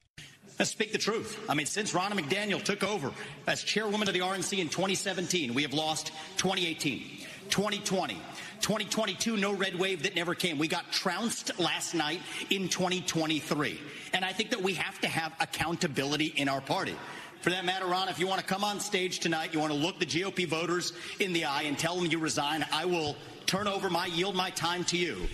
[0.59, 1.39] Let's speak the truth.
[1.49, 3.11] I mean, since Ronna McDaniel took over
[3.47, 8.15] as chairwoman of the RNC in 2017, we have lost 2018, 2020,
[8.61, 10.57] 2022, no red wave that never came.
[10.57, 13.79] We got trounced last night in 2023.
[14.13, 16.95] And I think that we have to have accountability in our party.
[17.41, 19.77] For that matter, Ron, if you want to come on stage tonight, you want to
[19.77, 23.67] look the GOP voters in the eye and tell them you resign, I will turn
[23.67, 25.27] over my, yield my time to you.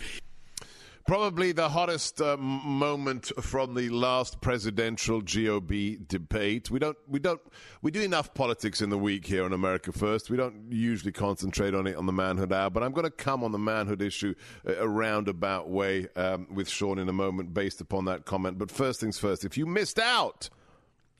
[1.08, 6.70] Probably the hottest uh, moment from the last presidential GOP debate.
[6.70, 7.40] We don't, we don't,
[7.82, 10.30] we do enough politics in the week here on America First.
[10.30, 13.42] We don't usually concentrate on it on the manhood hour, but I'm going to come
[13.46, 18.04] on the manhood issue a roundabout way um, with Sean in a moment based upon
[18.04, 18.58] that comment.
[18.58, 20.50] But first things first, if you missed out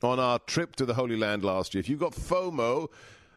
[0.02, 2.88] on our trip to the Holy Land last year, if you got FOMO,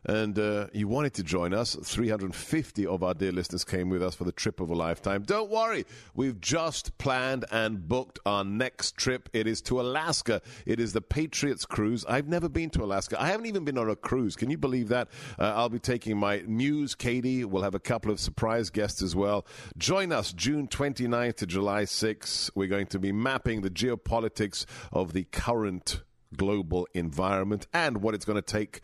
[0.05, 1.75] and uh, you wanted to join us.
[1.81, 5.23] 350 of our dear listeners came with us for the trip of a lifetime.
[5.23, 5.85] Don't worry,
[6.15, 9.29] we've just planned and booked our next trip.
[9.33, 10.41] It is to Alaska.
[10.65, 12.05] It is the Patriots cruise.
[12.07, 13.21] I've never been to Alaska.
[13.21, 14.35] I haven't even been on a cruise.
[14.35, 15.09] Can you believe that?
[15.37, 17.45] Uh, I'll be taking my muse, Katie.
[17.45, 19.45] We'll have a couple of surprise guests as well.
[19.77, 22.51] Join us June 29th to July 6th.
[22.55, 26.01] We're going to be mapping the geopolitics of the current
[26.35, 28.81] global environment and what it's going to take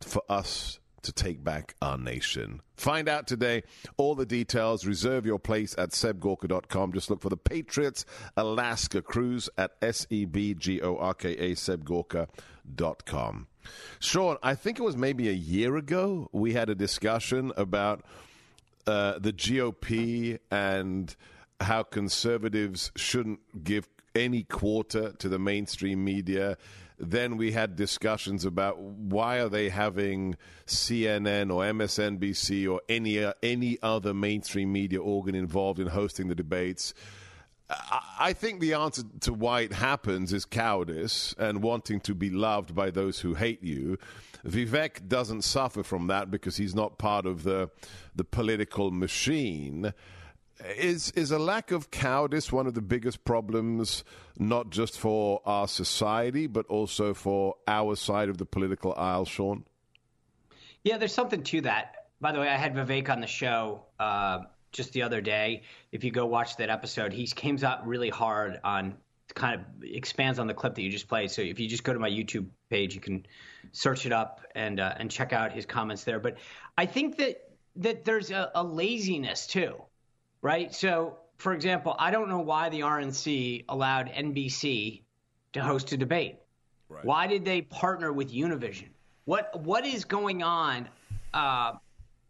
[0.00, 2.60] for us to take back our nation.
[2.76, 3.62] Find out today
[3.96, 4.84] all the details.
[4.84, 6.92] Reserve your place at sebgorka.com.
[6.92, 8.04] Just look for the Patriots
[8.36, 13.46] Alaska Cruise at S E B G O R K A, sebgorka.com.
[14.00, 18.04] Sean, I think it was maybe a year ago we had a discussion about
[18.86, 21.14] uh, the GOP and
[21.60, 26.56] how conservatives shouldn't give any quarter to the mainstream media
[26.98, 33.34] then we had discussions about why are they having CNN or MSNBC or any uh,
[33.42, 36.94] any other mainstream media organ involved in hosting the debates.
[37.68, 42.76] I think the answer to why it happens is cowardice and wanting to be loved
[42.76, 43.98] by those who hate you.
[44.46, 47.70] Vivek doesn't suffer from that because he's not part of the
[48.14, 49.92] the political machine.
[50.64, 54.04] Is is a lack of cowardice one of the biggest problems,
[54.38, 59.64] not just for our society, but also for our side of the political aisle, Sean?
[60.82, 62.06] Yeah, there's something to that.
[62.20, 65.62] By the way, I had Vivek on the show uh, just the other day.
[65.92, 68.96] If you go watch that episode, he came out really hard on
[69.34, 71.30] kind of expands on the clip that you just played.
[71.30, 73.26] So if you just go to my YouTube page, you can
[73.72, 76.18] search it up and uh, and check out his comments there.
[76.18, 76.38] But
[76.78, 79.74] I think that that there's a, a laziness too
[80.42, 80.74] right?
[80.74, 85.02] So, for example, I don't know why the RNC allowed NBC
[85.52, 86.36] to host a debate.
[86.88, 87.04] Right.
[87.04, 88.88] Why did they partner with Univision?
[89.24, 90.88] What what is going on
[91.34, 91.72] uh,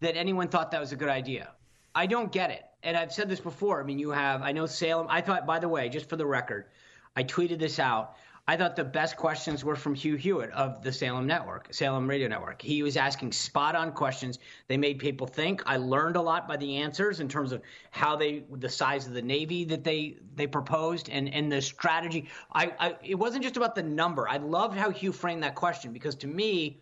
[0.01, 1.51] that anyone thought that was a good idea?
[1.95, 2.63] I don't get it.
[2.83, 3.81] And I've said this before.
[3.81, 4.43] I mean, you have.
[4.43, 5.07] I know Salem.
[5.11, 6.67] I thought, by the way, just for the record,
[7.15, 8.17] I tweeted this out.
[8.49, 12.29] I thought the best questions were from Hugh Hewitt of the Salem Network, Salem Radio
[12.29, 12.63] Network.
[12.63, 14.39] He was asking spot on questions.
[14.69, 15.65] They made people think.
[15.67, 19.15] I learned a lot by the answers in terms of how they, the size of
[19.15, 22.29] the Navy that they they proposed, and and the strategy.
[22.53, 24.29] I, I it wasn't just about the number.
[24.29, 26.81] I loved how Hugh framed that question because to me,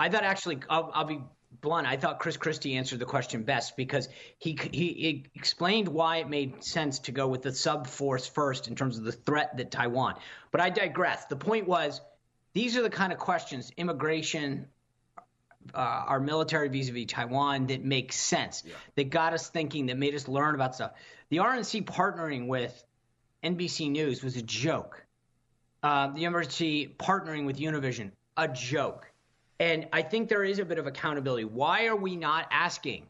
[0.00, 1.20] I thought actually, I'll, I'll be
[1.62, 6.18] blunt, I thought Chris Christie answered the question best because he, he, he explained why
[6.18, 9.56] it made sense to go with the sub force first in terms of the threat
[9.56, 10.16] that Taiwan.
[10.50, 11.24] But I digress.
[11.26, 12.00] The point was
[12.52, 14.66] these are the kind of questions immigration,
[15.72, 18.74] uh, our military vis-a-vis Taiwan that make sense, yeah.
[18.96, 20.92] that got us thinking, that made us learn about stuff.
[21.30, 22.84] The RNC partnering with
[23.44, 25.06] NBC News was a joke.
[25.82, 29.11] Uh, the university partnering with Univision, a joke.
[29.62, 31.44] And I think there is a bit of accountability.
[31.44, 33.06] Why are we not asking?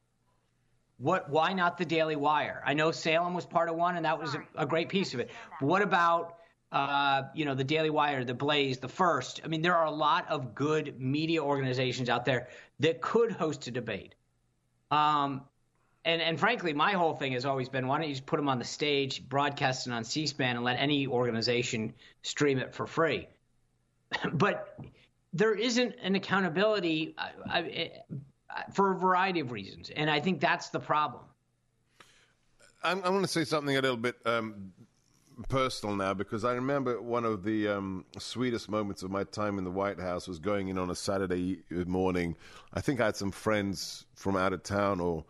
[0.98, 1.30] What?
[1.30, 2.62] Why not the Daily Wire?
[2.66, 5.20] I know Salem was part of one, and that was a, a great piece of
[5.20, 5.30] it.
[5.58, 6.36] But what about
[6.70, 9.40] uh, you know the Daily Wire, the Blaze, the First?
[9.42, 12.48] I mean, there are a lot of good media organizations out there
[12.80, 14.14] that could host a debate.
[14.90, 15.44] Um,
[16.04, 18.50] and and frankly, my whole thing has always been, why don't you just put them
[18.50, 23.26] on the stage, broadcast it on C-SPAN, and let any organization stream it for free?
[24.34, 24.78] but
[25.32, 27.16] there isn't an accountability
[28.72, 31.22] for a variety of reasons, and I think that's the problem.
[32.84, 34.72] I'm, I'm going to say something a little bit um,
[35.48, 39.64] personal now because I remember one of the um, sweetest moments of my time in
[39.64, 42.36] the White House was going in on a Saturday morning.
[42.74, 45.24] I think I had some friends from out of town, or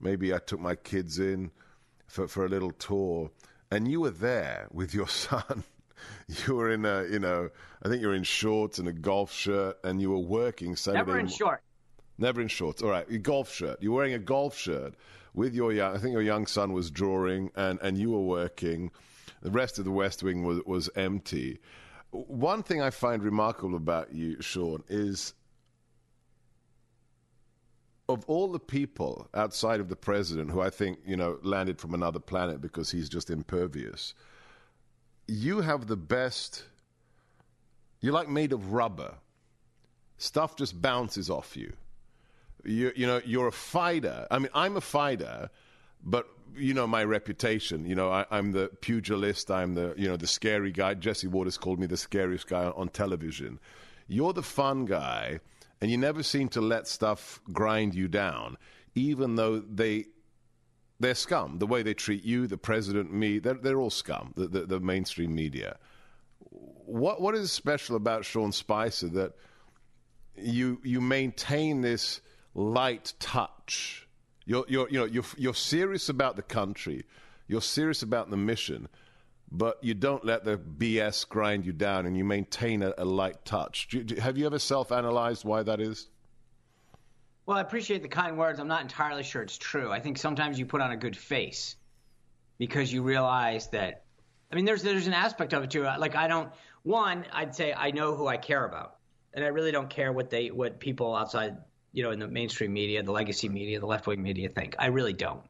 [0.00, 1.50] maybe I took my kids in
[2.06, 3.30] for, for a little tour,
[3.70, 5.64] and you were there with your son.
[6.46, 7.48] you were in a, you know,
[7.82, 10.98] I think you were in shorts and a golf shirt, and you were working Saturday.
[10.98, 11.62] Never in shorts.
[12.18, 12.82] Never in shorts.
[12.82, 13.82] All right, your golf shirt.
[13.82, 14.94] You're wearing a golf shirt
[15.34, 15.94] with your young.
[15.94, 18.90] I think your young son was drawing, and and you were working.
[19.42, 21.58] The rest of the West Wing was was empty.
[22.10, 25.34] one thing I find remarkable about you, Sean, is
[28.08, 31.92] of all the people outside of the president who I think, you know, landed from
[31.94, 34.14] another planet because he's just impervious,
[35.26, 36.64] you have the best.
[38.00, 39.14] You're like made of rubber.
[40.18, 41.72] Stuff just bounces off you.
[42.64, 44.26] You, you know, you're a fighter.
[44.30, 45.50] I mean, I'm a fighter,
[46.02, 47.84] but you know my reputation.
[47.84, 49.50] You know, I, am the pugilist.
[49.50, 50.94] I'm the you know the scary guy.
[50.94, 53.58] Jesse Watters called me the scariest guy on television.
[54.08, 55.40] You're the fun guy
[55.80, 58.56] and you never seem to let stuff grind you down,
[58.94, 60.06] even though they
[61.00, 61.58] they're scum.
[61.58, 64.32] The way they treat you, the president, me, they're, they're all scum.
[64.36, 65.76] The, the, the mainstream media.
[66.40, 69.32] What what is special about Sean Spicer that
[70.36, 72.20] you you maintain this
[72.54, 74.06] light touch?
[74.44, 77.04] You're, you're you know you're you're serious about the country.
[77.48, 78.88] You're serious about the mission
[79.50, 83.44] but you don't let the BS grind you down and you maintain a, a light
[83.44, 83.88] touch.
[83.88, 86.08] Do, do, have you ever self analyzed why that is?
[87.46, 88.58] Well, I appreciate the kind words.
[88.58, 89.92] I'm not entirely sure it's true.
[89.92, 91.76] I think sometimes you put on a good face
[92.58, 94.02] because you realize that.
[94.50, 95.82] I mean, there's there's an aspect of it too.
[95.82, 96.50] Like I don't.
[96.82, 98.96] One, I'd say I know who I care about,
[99.32, 101.56] and I really don't care what they what people outside,
[101.92, 104.74] you know, in the mainstream media, the legacy media, the left wing media think.
[104.78, 105.42] I really don't.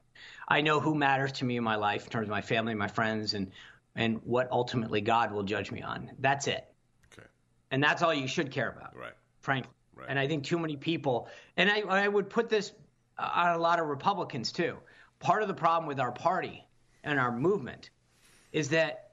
[0.49, 2.89] I know who matters to me in my life in terms of my family, my
[2.89, 3.51] friends, and
[3.95, 6.11] and what ultimately God will judge me on.
[6.19, 6.67] That's it.
[7.13, 7.27] Okay.
[7.71, 8.95] And that's all you should care about.
[8.95, 9.15] Right.
[9.41, 9.73] Frankly.
[9.97, 10.07] Right.
[10.09, 12.73] And I think too many people, and I, I would put this
[13.19, 14.77] on a lot of Republicans too.
[15.19, 16.65] Part of the problem with our party
[17.03, 17.91] and our movement
[18.53, 19.11] is that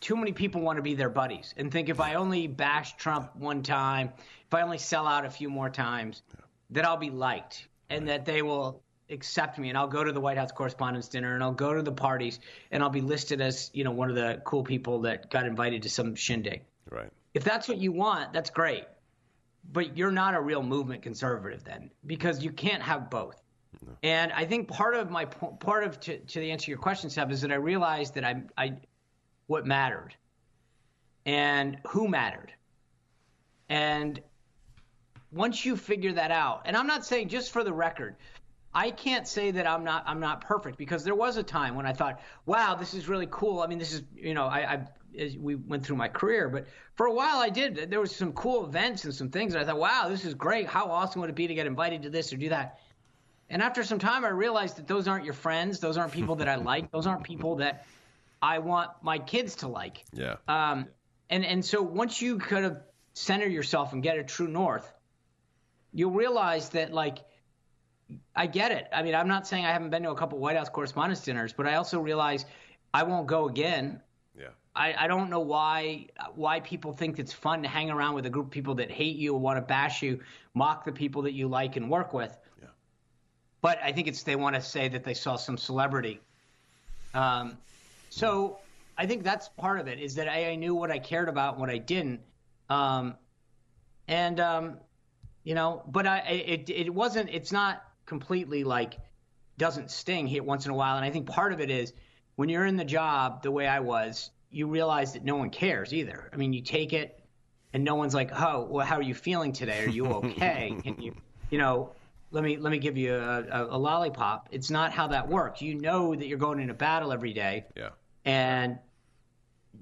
[0.00, 3.36] too many people want to be their buddies and think if I only bash Trump
[3.36, 4.12] one time,
[4.46, 6.44] if I only sell out a few more times, yeah.
[6.70, 8.24] that I'll be liked and right.
[8.24, 11.42] that they will accept me and I'll go to the White House Correspondents' Dinner and
[11.42, 12.40] I'll go to the parties
[12.70, 15.82] and I'll be listed as, you know, one of the cool people that got invited
[15.82, 16.62] to some shindig.
[16.90, 17.10] Right.
[17.34, 18.84] If that's what you want, that's great.
[19.72, 23.40] But you're not a real movement conservative then because you can't have both.
[23.86, 23.92] No.
[24.02, 27.08] And I think part of my part of to, to the answer to your question,
[27.08, 28.78] Seb, is that I realized that I, I
[29.46, 30.14] what mattered
[31.24, 32.52] and who mattered.
[33.68, 34.20] And
[35.32, 38.16] once you figure that out, and I'm not saying just for the record,
[38.72, 41.86] I can't say that I'm not I'm not perfect because there was a time when
[41.86, 43.60] I thought, wow, this is really cool.
[43.60, 44.86] I mean, this is you know I, I
[45.18, 47.90] as we went through my career, but for a while I did.
[47.90, 50.66] There was some cool events and some things, and I thought, wow, this is great.
[50.66, 52.78] How awesome would it be to get invited to this or do that?
[53.48, 55.80] And after some time, I realized that those aren't your friends.
[55.80, 56.92] Those aren't people that I like.
[56.92, 57.84] Those aren't people that
[58.40, 60.04] I want my kids to like.
[60.12, 60.36] Yeah.
[60.48, 60.86] Um,
[61.28, 62.78] and and so once you kind of
[63.14, 64.90] center yourself and get a true north,
[65.92, 67.18] you'll realize that like
[68.34, 68.88] I get it.
[68.92, 71.52] I mean, I'm not saying I haven't been to a couple White House Correspondents' dinners,
[71.52, 72.44] but I also realize
[72.92, 74.00] I won't go again.
[74.74, 78.30] I, I don't know why why people think it's fun to hang around with a
[78.30, 80.20] group of people that hate you, want to bash you,
[80.54, 82.36] mock the people that you like and work with.
[82.60, 82.68] Yeah.
[83.62, 86.20] But I think it's they want to say that they saw some celebrity.
[87.14, 87.58] Um,
[88.10, 88.58] so
[88.96, 91.54] I think that's part of it is that I, I knew what I cared about
[91.54, 92.20] and what I didn't.
[92.68, 93.16] Um,
[94.06, 94.76] and um,
[95.42, 97.30] you know, but I it it wasn't.
[97.30, 98.98] It's not completely like
[99.58, 100.96] doesn't sting hit once in a while.
[100.96, 101.92] And I think part of it is
[102.36, 105.92] when you're in the job the way I was, you realize that no one cares
[105.92, 106.28] either.
[106.32, 107.20] I mean, you take it
[107.72, 109.84] and no one's like, "Oh, well, how are you feeling today?
[109.84, 111.14] Are you okay?" and you,
[111.50, 111.92] you know,
[112.30, 114.48] let me let me give you a, a, a, lollipop.
[114.50, 115.62] It's not how that works.
[115.62, 117.66] You know that you're going into battle every day.
[117.76, 117.90] Yeah.
[118.24, 118.78] And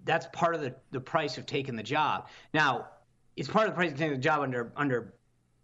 [0.04, 2.28] that's part of the, the price of taking the job.
[2.54, 2.88] Now,
[3.36, 5.14] it's part of the price of taking the job under under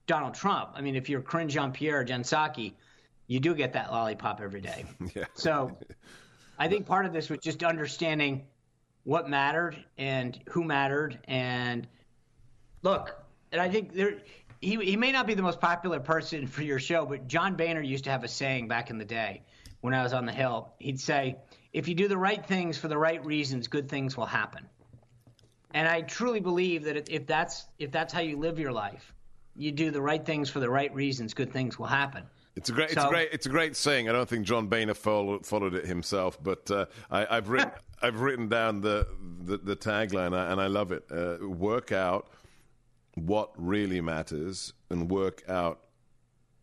[0.07, 0.71] Donald Trump.
[0.75, 2.75] I mean, if you're Karine Jean-Pierre or Jen Psaki,
[3.27, 4.85] you do get that lollipop every day.
[5.15, 5.25] yeah.
[5.35, 5.77] So
[6.59, 8.45] I think part of this was just understanding
[9.05, 11.19] what mattered and who mattered.
[11.25, 11.87] And
[12.83, 14.19] look, and I think there,
[14.61, 17.83] he, he may not be the most popular person for your show, but John Boehner
[17.83, 19.43] used to have a saying back in the day
[19.81, 20.73] when I was on the Hill.
[20.79, 21.37] He'd say,
[21.73, 24.67] if you do the right things for the right reasons, good things will happen.
[25.75, 29.13] And I truly believe that if that's if that's how you live your life,
[29.57, 32.25] you do the right things for the right reasons, good things will happen.
[32.57, 34.09] It's a great, so, it's a great, it's a great saying.
[34.09, 38.21] I don't think John Boehner followed, followed it himself, but uh, I, have written, I've
[38.21, 39.09] written down the
[39.45, 41.05] the, the tagline, and I love it.
[41.11, 42.29] Uh, work out
[43.15, 45.81] what really matters, and work out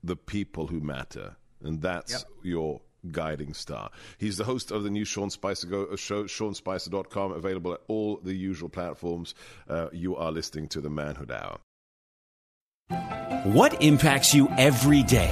[0.04, 2.24] the people who matter, and that's yep.
[2.44, 2.82] your
[3.12, 3.90] guiding star.
[4.18, 8.18] He's the host of the new Sean Spicer Go uh, show, SeanSpicer.com, available at all
[8.24, 9.36] the usual platforms.
[9.68, 11.58] Uh, you are listening to the Manhood Hour.
[13.44, 15.32] What impacts you every day?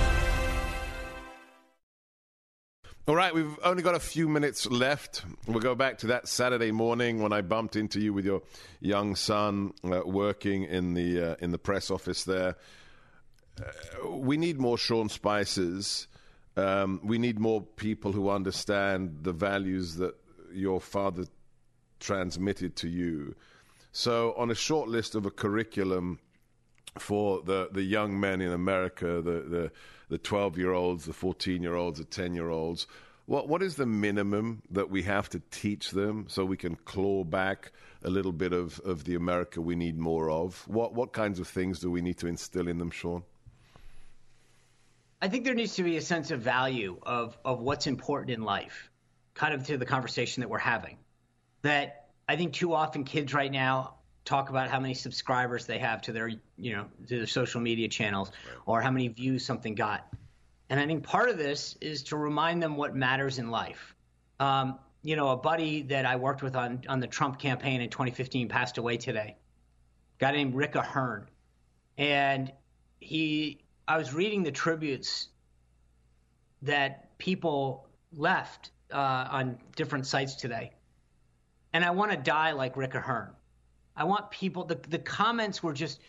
[3.07, 5.23] All right, we've only got a few minutes left.
[5.47, 8.43] We'll go back to that Saturday morning when I bumped into you with your
[8.79, 12.57] young son uh, working in the uh, in the press office there.
[13.59, 16.05] Uh, we need more Sean Spicers.
[16.55, 20.13] Um, we need more people who understand the values that
[20.53, 21.25] your father
[21.99, 23.33] transmitted to you.
[23.91, 26.19] So, on a short list of a curriculum
[26.97, 29.71] for the, the young men in America, the, the
[30.11, 32.85] the 12 year olds, the 14 year olds, the 10 year olds.
[33.27, 37.23] What, what is the minimum that we have to teach them so we can claw
[37.23, 37.71] back
[38.03, 40.67] a little bit of, of the America we need more of?
[40.67, 43.23] What, what kinds of things do we need to instill in them, Sean?
[45.21, 48.41] I think there needs to be a sense of value of, of what's important in
[48.41, 48.91] life,
[49.33, 50.97] kind of to the conversation that we're having.
[51.61, 53.95] That I think too often kids right now
[54.25, 57.87] talk about how many subscribers they have to their you know to their social media
[57.87, 58.57] channels right.
[58.65, 60.07] or how many views something got.
[60.69, 63.95] And i think part of this is to remind them what matters in life.
[64.39, 67.89] Um, you know a buddy that i worked with on on the trump campaign in
[67.89, 69.35] 2015 passed away today.
[69.35, 71.27] A guy named Rick Ahearn.
[71.97, 72.51] And
[72.99, 75.29] he i was reading the tributes
[76.61, 80.73] that people left uh, on different sites today.
[81.73, 83.31] And i want to die like Rick Ahearn
[83.95, 84.65] I want people.
[84.65, 85.99] The the comments were just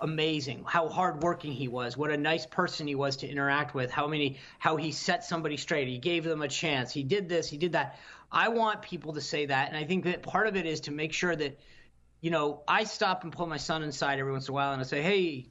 [0.00, 0.64] amazing.
[0.66, 1.96] How hardworking he was.
[1.96, 3.90] What a nice person he was to interact with.
[3.90, 4.38] How many.
[4.58, 5.88] How he set somebody straight.
[5.88, 6.92] He gave them a chance.
[6.92, 7.48] He did this.
[7.48, 7.98] He did that.
[8.30, 10.90] I want people to say that, and I think that part of it is to
[10.90, 11.58] make sure that,
[12.20, 14.80] you know, I stop and pull my son inside every once in a while, and
[14.80, 15.48] I say, hey.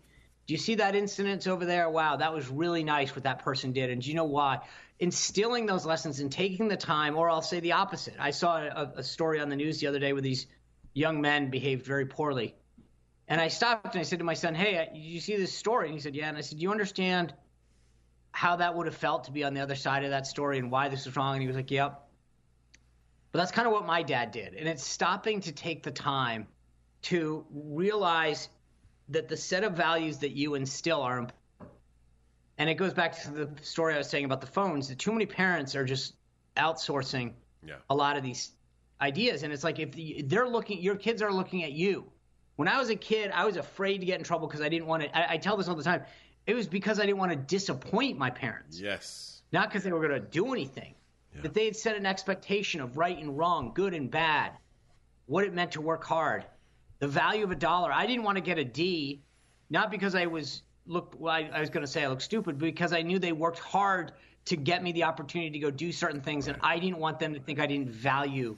[0.48, 1.88] Do you see that incident over there?
[1.88, 3.92] Wow, that was really nice what that person did.
[3.92, 4.62] And do you know why?
[5.00, 8.16] Instilling those lessons and taking the time, or I'll say the opposite.
[8.20, 10.48] I saw a, a story on the news the other day with these
[10.94, 12.56] young men behaved very poorly.
[13.28, 15.86] And I stopped and I said to my son, Hey, you see this story?
[15.88, 16.30] And he said, Yeah.
[16.30, 17.34] And I said, Do you understand
[18.34, 20.72] how that would have felt to be on the other side of that story and
[20.72, 21.36] why this was wrong?
[21.36, 22.08] And he was like, Yep.
[23.32, 24.56] But that's kind of what my dad did.
[24.56, 26.48] And it's stopping to take the time
[27.04, 28.50] to realize
[29.10, 31.40] that the set of values that you instill are important.
[32.58, 35.12] And it goes back to the story I was saying about the phones that too
[35.12, 36.14] many parents are just
[36.58, 37.34] outsourcing
[37.66, 37.76] yeah.
[37.90, 38.52] a lot of these
[39.02, 39.44] ideas.
[39.44, 42.06] And it's like if they're looking, your kids are looking at you.
[42.56, 44.88] When I was a kid, I was afraid to get in trouble because I didn't
[44.88, 45.18] want to.
[45.18, 46.04] I, I, tell this all the time.
[46.46, 48.80] It was because I didn't want to disappoint my parents.
[48.80, 49.42] Yes.
[49.52, 50.94] Not because they were going to do anything.
[51.36, 51.44] Yeah.
[51.44, 54.52] That they had set an expectation of right and wrong, good and bad,
[55.28, 56.46] what it meant to work hard,
[57.00, 57.92] the value of a dollar.
[57.92, 59.22] I didn't want to get a D,
[59.70, 61.16] not because I was look.
[61.18, 63.32] Well, I, I was going to say I look stupid, but because I knew they
[63.32, 64.12] worked hard
[64.46, 66.56] to get me the opportunity to go do certain things, right.
[66.56, 68.58] and I didn't want them to think I didn't value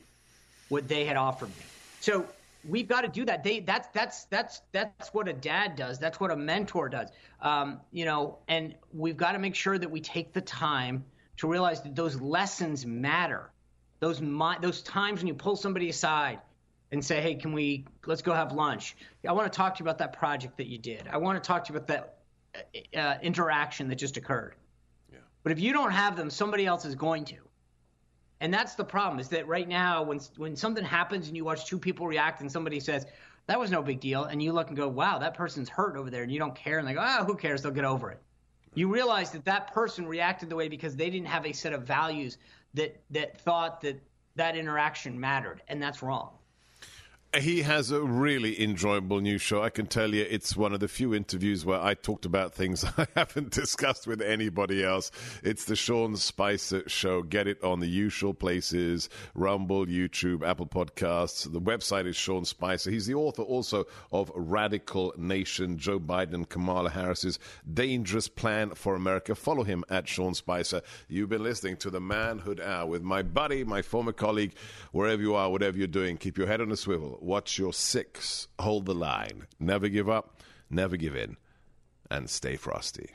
[0.70, 1.66] what they had offered me.
[2.00, 2.26] So
[2.68, 3.44] we've got to do that.
[3.44, 6.00] They that's that's that's that's what a dad does.
[6.00, 7.10] That's what a mentor does.
[7.42, 11.04] Um, you know, and we've got to make sure that we take the time
[11.38, 13.50] to realize that those lessons matter.
[14.00, 14.22] Those
[14.62, 16.40] those times when you pull somebody aside
[16.92, 18.96] and say, "Hey, can we let's go have lunch?"
[19.28, 21.08] I want to talk to you about that project that you did.
[21.10, 22.18] I want to talk to you about that
[22.96, 24.56] uh, interaction that just occurred.
[25.12, 25.20] Yeah.
[25.44, 27.38] But if you don't have them, somebody else is going to.
[28.42, 31.66] And that's the problem is that right now, when when something happens and you watch
[31.66, 33.06] two people react and somebody says
[33.48, 36.10] that was no big deal, and you look and go, wow, that person's hurt over
[36.10, 37.62] there, and you don't care, and they go, oh, who cares?
[37.62, 38.22] They'll get over it.
[38.74, 41.84] You realize that that person reacted the way because they didn't have a set of
[41.84, 42.38] values
[42.74, 44.02] that that thought that
[44.36, 46.32] that interaction mattered, and that's wrong.
[47.40, 49.64] He has a really enjoyable new show.
[49.64, 52.86] I can tell you it's one of the few interviews where I talked about things
[52.98, 55.10] I haven't discussed with anybody else.
[55.42, 57.24] It's the Sean Spicer Show.
[57.24, 61.52] Get it on the usual places Rumble, YouTube, Apple Podcasts.
[61.52, 62.92] The website is Sean Spicer.
[62.92, 67.40] He's the author also of Radical Nation, Joe Biden and Kamala Harris's
[67.74, 69.34] Dangerous Plan for America.
[69.34, 70.84] Follow him at Sean Spicer.
[71.08, 74.54] You've been listening to the Manhood Hour with my buddy, my former colleague,
[74.92, 76.18] wherever you are, whatever you're doing.
[76.18, 78.50] Keep your head on a swivel Watch your six.
[78.60, 79.48] Hold the line.
[79.58, 80.42] Never give up.
[80.70, 81.38] Never give in.
[82.12, 83.12] And stay frosty.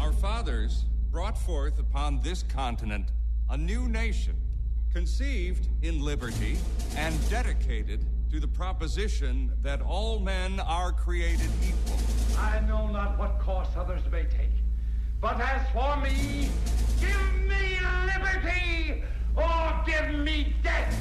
[0.00, 3.12] Our fathers brought forth upon this continent
[3.50, 4.36] a new nation,
[4.90, 6.56] conceived in liberty
[6.96, 12.17] and dedicated to the proposition that all men are created equal.
[12.38, 14.56] I know not what course others may take,
[15.20, 16.48] But as for me,
[17.00, 19.02] give me liberty
[19.36, 20.94] or give me death.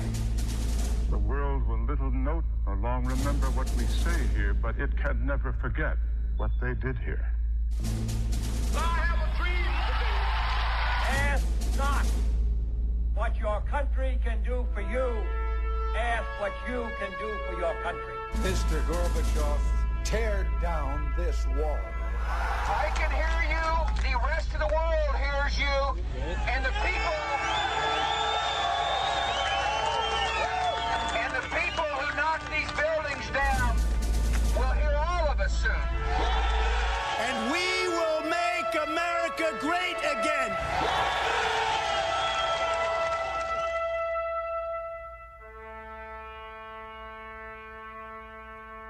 [1.09, 5.25] The world will little note or long remember what we say here, but it can
[5.25, 5.97] never forget
[6.38, 7.25] what they did here.
[8.75, 10.17] I have a dream today.
[11.29, 11.45] Ask
[11.77, 12.05] not
[13.13, 15.23] what your country can do for you.
[15.95, 18.13] Ask what you can do for your country.
[18.43, 18.81] Mr.
[18.85, 19.59] Gorbachev,
[20.08, 21.78] tear down this wall.
[22.24, 23.68] I can hear you.
[24.08, 25.99] The rest of the world hears you.
[26.47, 27.20] And the people.
[31.12, 33.76] And the people who knock these buildings down
[34.55, 35.76] will hear all of us soon.
[37.20, 39.97] And we will make America great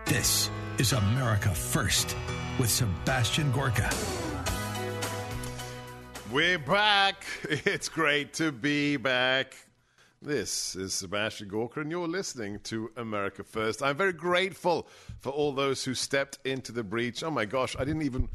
[0.10, 2.16] This is America First
[2.60, 3.90] with Sebastian Gorka.
[6.32, 7.26] We're back.
[7.50, 9.54] It's great to be back.
[10.22, 13.84] This is Sebastian Gorka, and you're listening to America First.
[13.84, 14.88] I'm very grateful
[15.20, 17.22] for all those who stepped into the breach.
[17.22, 18.30] Oh my gosh, I didn't even.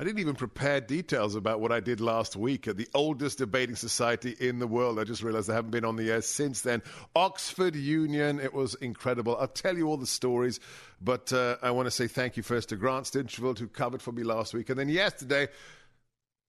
[0.00, 3.76] I didn't even prepare details about what I did last week at the oldest debating
[3.76, 4.98] society in the world.
[4.98, 6.82] I just realized I haven't been on the air since then.
[7.14, 9.36] Oxford Union, it was incredible.
[9.36, 10.58] I'll tell you all the stories,
[11.02, 14.12] but uh, I want to say thank you first to Grant Stinchfield, who covered for
[14.12, 14.70] me last week.
[14.70, 15.48] And then yesterday,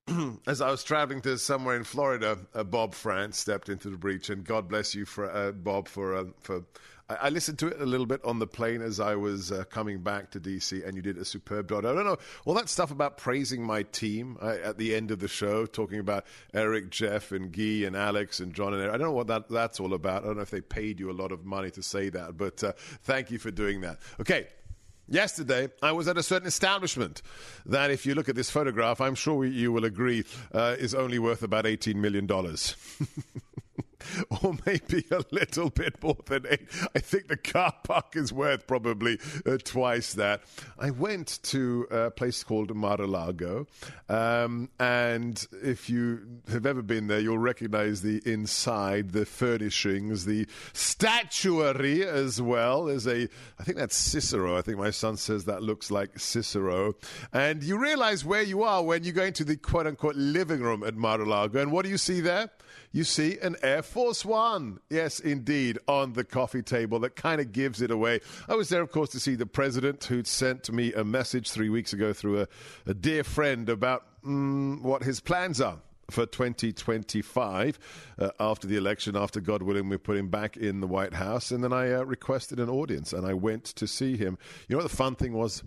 [0.47, 4.29] as I was traveling to somewhere in Florida, uh, Bob Frantz stepped into the breach,
[4.29, 6.63] and God bless you for uh, Bob for uh, for.
[7.11, 9.63] I, I listened to it a little bit on the plane as I was uh,
[9.65, 11.85] coming back to DC, and you did a superb job.
[11.85, 15.19] I don't know all that stuff about praising my team uh, at the end of
[15.19, 18.95] the show, talking about Eric, Jeff, and Guy, and Alex, and John, and Eric.
[18.95, 20.23] I don't know what that that's all about.
[20.23, 22.63] I don't know if they paid you a lot of money to say that, but
[22.63, 23.99] uh, thank you for doing that.
[24.19, 24.47] Okay,
[25.11, 27.21] Yesterday, I was at a certain establishment
[27.65, 31.19] that, if you look at this photograph, I'm sure you will agree uh, is only
[31.19, 32.25] worth about $18 million.
[34.43, 36.67] or maybe a little bit more than eight.
[36.95, 40.41] I think the car park is worth probably uh, twice that.
[40.79, 43.67] I went to a place called Mar-a-Lago,
[44.09, 50.47] um, and if you have ever been there, you'll recognize the inside, the furnishings, the
[50.73, 52.85] statuary as well.
[52.85, 53.27] There's a,
[53.59, 54.57] I think that's Cicero.
[54.57, 56.95] I think my son says that looks like Cicero.
[57.33, 60.83] And you realize where you are when you go into the quote unquote living room
[60.83, 61.61] at Mar-a-Lago.
[61.61, 62.49] And what do you see there?
[62.93, 64.79] You see an Air Force One.
[64.89, 66.99] Yes, indeed, on the coffee table.
[66.99, 68.19] That kind of gives it away.
[68.49, 71.69] I was there, of course, to see the president who'd sent me a message three
[71.69, 72.47] weeks ago through a,
[72.85, 75.77] a dear friend about mm, what his plans are
[76.09, 77.79] for 2025
[78.19, 81.51] uh, after the election, after God willing, we put him back in the White House.
[81.51, 84.37] And then I uh, requested an audience and I went to see him.
[84.67, 85.63] You know what the fun thing was?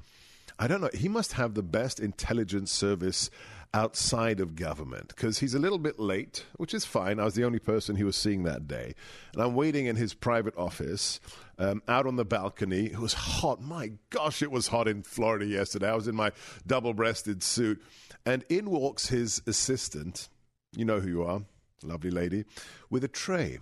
[0.58, 0.90] I don't know.
[0.94, 3.30] He must have the best intelligence service
[3.74, 7.18] outside of government because he's a little bit late, which is fine.
[7.18, 8.94] I was the only person he was seeing that day.
[9.34, 11.18] And I'm waiting in his private office
[11.58, 12.86] um, out on the balcony.
[12.86, 13.60] It was hot.
[13.60, 15.90] My gosh, it was hot in Florida yesterday.
[15.90, 16.30] I was in my
[16.66, 17.82] double breasted suit.
[18.24, 20.28] And in walks his assistant.
[20.76, 21.42] You know who you are,
[21.82, 22.44] lovely lady,
[22.90, 23.58] with a tray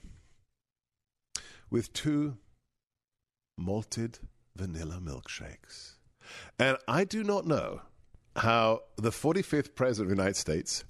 [1.70, 2.36] with two
[3.56, 4.18] malted
[4.54, 5.94] vanilla milkshakes.
[6.58, 7.80] And I do not know
[8.36, 10.84] how the 45th president of the United States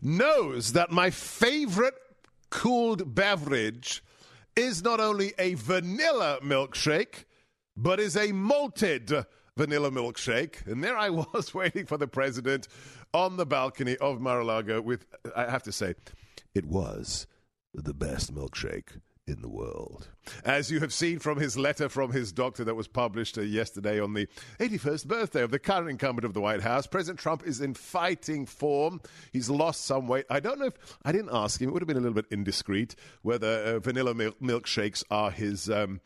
[0.00, 1.94] knows that my favorite
[2.50, 4.02] cooled beverage
[4.56, 7.24] is not only a vanilla milkshake,
[7.76, 9.12] but is a malted
[9.56, 10.66] vanilla milkshake.
[10.66, 12.68] And there I was waiting for the president
[13.12, 15.94] on the balcony of Mar-a-Lago with, I have to say,
[16.54, 17.26] it was
[17.72, 20.08] the best milkshake in the world.
[20.44, 23.98] As you have seen from his letter from his doctor that was published uh, yesterday
[23.98, 27.60] on the 81st birthday of the current incumbent of the White House, President Trump is
[27.60, 29.00] in fighting form.
[29.32, 30.26] He's lost some weight.
[30.28, 32.26] I don't know if I didn't ask him, it would have been a little bit
[32.30, 35.70] indiscreet whether uh, vanilla milk- milkshakes are his.
[35.70, 36.00] Um,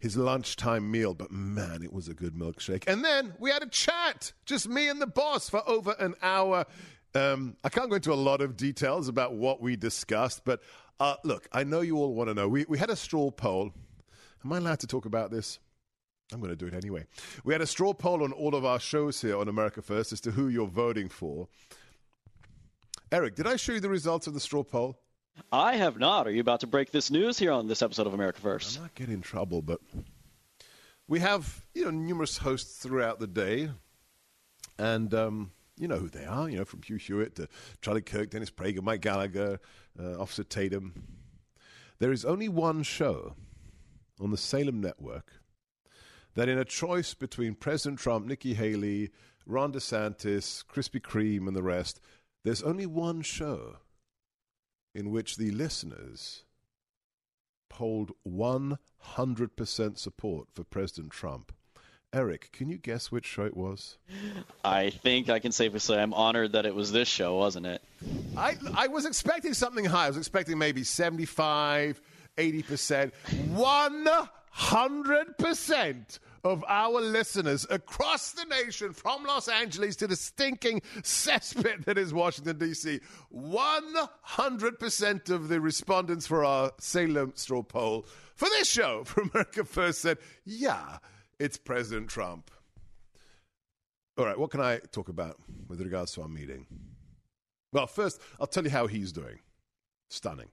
[0.00, 2.82] his lunchtime meal, but man, it was a good milkshake.
[2.88, 6.66] And then we had a chat, just me and the boss, for over an hour.
[7.14, 10.60] Um, I can't go into a lot of details about what we discussed, but
[11.00, 12.48] uh, look, I know you all want to know.
[12.48, 13.72] We, we had a straw poll.
[14.44, 15.58] Am I allowed to talk about this?
[16.32, 17.04] I'm going to do it anyway.
[17.44, 20.20] We had a straw poll on all of our shows here on America First as
[20.22, 21.48] to who you're voting for.
[23.10, 24.96] Eric, did I show you the results of the straw poll?
[25.50, 26.26] I have not.
[26.26, 28.76] Are you about to break this news here on this episode of America First?
[28.76, 29.80] I'm not getting in trouble, but
[31.08, 33.70] we have you know numerous hosts throughout the day,
[34.78, 36.48] and um, you know who they are.
[36.48, 37.48] You know from Hugh Hewitt to
[37.80, 39.58] Charlie Kirk, Dennis Prager, Mike Gallagher,
[39.98, 40.92] uh, Officer Tatum.
[41.98, 43.34] There is only one show
[44.20, 45.32] on the Salem Network
[46.34, 49.10] that, in a choice between President Trump, Nikki Haley,
[49.46, 52.00] Ron DeSantis, Krispy Kreme, and the rest,
[52.44, 53.76] there's only one show
[54.94, 56.44] in which the listeners
[57.68, 61.52] polled 100% support for President Trump.
[62.14, 63.96] Eric, can you guess which show it was?
[64.62, 67.80] I think I can safely say I'm honored that it was this show, wasn't it?
[68.36, 70.04] I, I was expecting something high.
[70.04, 72.02] I was expecting maybe 75,
[72.36, 73.12] 80%.
[73.54, 81.96] 100% of our listeners across the nation, from Los Angeles to the stinking cesspit that
[81.96, 83.00] is Washington, D.C.,
[83.34, 88.04] 100% of the respondents for our Salem straw poll
[88.34, 90.98] for this show for America First said, yeah,
[91.42, 92.52] it's President Trump.
[94.16, 96.66] All right, what can I talk about with regards to our meeting?
[97.72, 99.40] Well, first, I'll tell you how he's doing.
[100.08, 100.50] Stunning.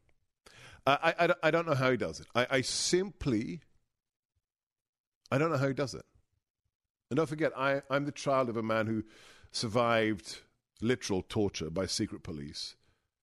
[0.88, 2.28] Uh, I, I, I, don't know how he does it.
[2.34, 3.62] I, I simply,
[5.32, 6.06] I don't know how he does it.
[7.12, 9.04] And don't forget, I, I'm the child of a man who
[9.52, 10.40] survived
[10.82, 12.76] literal torture by secret police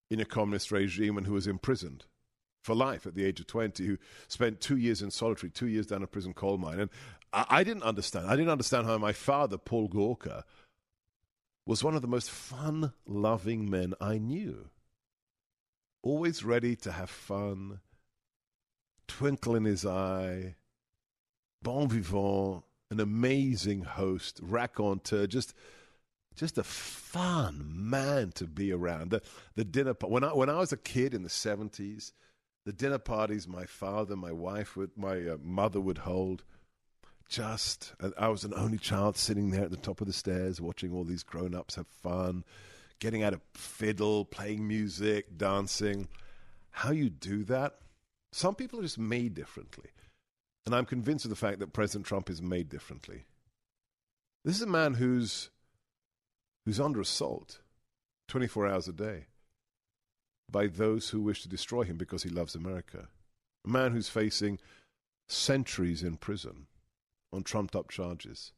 [0.08, 2.04] in a communist regime and who was imprisoned
[2.66, 3.96] for life at the age of 20, who
[4.26, 6.80] spent two years in solitary, two years down a prison coal mine.
[6.80, 6.90] And
[7.36, 8.26] I, I didn't understand.
[8.26, 10.44] I didn't understand how my father, Paul Gorka,
[11.66, 14.70] was one of the most fun loving men I knew.
[16.02, 17.80] Always ready to have fun,
[19.06, 20.54] twinkle in his eye,
[21.62, 25.52] bon vivant, an amazing host, raconteur, just
[26.36, 29.10] just a fun man to be around.
[29.10, 29.22] The,
[29.56, 32.12] the dinner when I when I was a kid in the seventies,
[32.64, 36.44] the dinner parties my father, my wife would, my uh, mother would hold
[37.28, 40.92] just I was an only child sitting there at the top of the stairs watching
[40.92, 42.44] all these grown-ups have fun,
[43.00, 46.08] getting out a fiddle, playing music, dancing.
[46.70, 47.78] How you do that?
[48.32, 49.90] Some people are just made differently.
[50.66, 53.24] And I'm convinced of the fact that President Trump is made differently.
[54.44, 55.50] This is a man who's
[56.64, 57.60] who's under assault
[58.28, 59.26] 24 hours a day
[60.50, 63.08] by those who wish to destroy him because he loves America.
[63.64, 64.58] A man who's facing
[65.28, 66.66] centuries in prison
[67.36, 68.52] on trumped up charges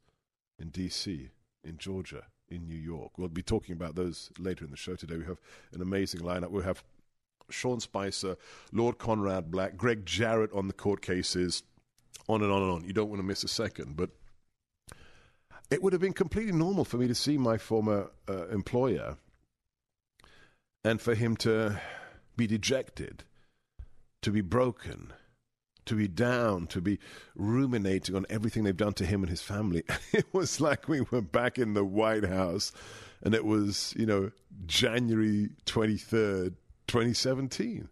[0.58, 1.30] in D.C.,
[1.64, 3.18] in Georgia, in New York.
[3.18, 5.16] We'll be talking about those later in the show today.
[5.16, 5.40] We have
[5.72, 6.50] an amazing lineup.
[6.50, 6.82] We'll have
[7.50, 8.36] Sean Spicer,
[8.72, 11.62] Lord Conrad Black, Gregg Jarrett on the court cases,
[12.28, 12.84] on and on and on.
[12.84, 13.96] You don't want to miss a second.
[13.96, 14.10] But
[15.70, 19.16] it would have been completely normal for me to see my former uh, employer
[20.84, 21.80] and for him to
[22.36, 23.24] be dejected,
[24.22, 25.12] to be broken,
[25.88, 26.98] to be down, to be
[27.34, 29.82] ruminating on everything they've done to him and his family.
[30.12, 32.72] It was like we were back in the White House
[33.22, 34.30] and it was, you know,
[34.66, 36.54] January 23rd,
[36.86, 37.88] 2017.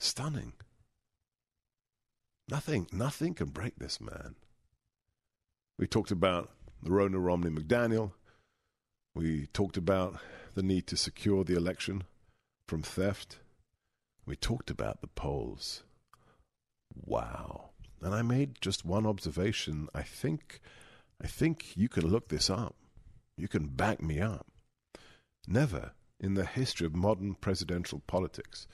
[0.00, 0.52] Stunning.
[2.48, 4.34] Nothing, nothing can break this man.
[5.78, 6.50] We talked about
[6.82, 8.12] the Ronna Romney McDaniel.
[9.14, 10.18] We talked about
[10.54, 12.04] the need to secure the election
[12.68, 13.38] from theft.
[14.24, 15.82] We talked about the polls.
[16.94, 17.70] Wow.
[18.00, 19.88] And I made just one observation.
[19.94, 20.60] I think
[21.22, 22.74] I think you can look this up.
[23.36, 24.46] You can back me up.
[25.46, 28.66] Never in the history of modern presidential politics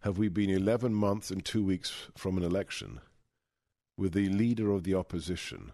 [0.00, 3.00] have we been 11 months and 2 weeks from an election
[3.96, 5.72] with the leader of the opposition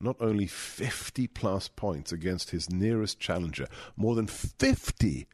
[0.00, 3.66] not only 50 plus points against his nearest challenger,
[3.96, 5.26] more than 50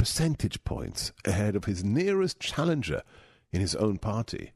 [0.00, 3.02] percentage points ahead of his nearest challenger
[3.52, 4.50] in his own party,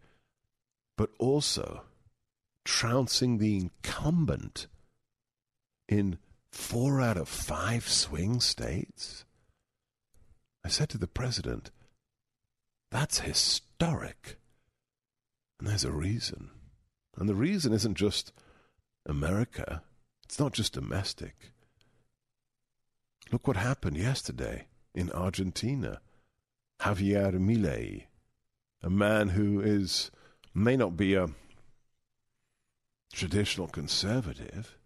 [0.96, 1.82] but also
[2.64, 4.68] trouncing the incumbent
[5.86, 6.16] in
[6.50, 9.26] four out of five swing states?
[10.64, 11.70] I said to the president,
[12.90, 14.38] that's historic.
[15.58, 16.52] And there's a reason.
[17.18, 18.32] And the reason isn't just
[19.04, 19.82] America,
[20.24, 21.52] it's not just domestic.
[23.30, 26.00] Look what happened yesterday in Argentina.
[26.80, 28.04] Javier Milei,
[28.82, 30.10] a man who is
[30.52, 31.28] may not be a
[33.12, 34.76] traditional conservative,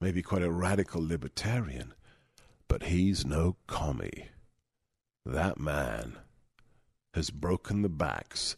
[0.00, 1.94] maybe quite a radical libertarian,
[2.68, 4.28] but he's no commie.
[5.24, 6.18] That man
[7.14, 8.56] has broken the backs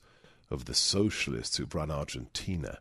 [0.51, 2.79] of the socialists who've run Argentina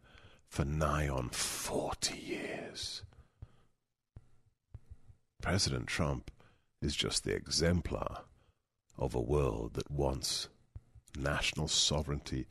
[0.47, 3.03] for nigh on 40 years.
[5.41, 6.31] President Trump
[6.81, 8.19] is just the exemplar
[8.97, 10.49] of a world that wants
[11.17, 12.47] national sovereignty,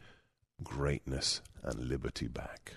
[0.63, 2.75] greatness, and liberty back.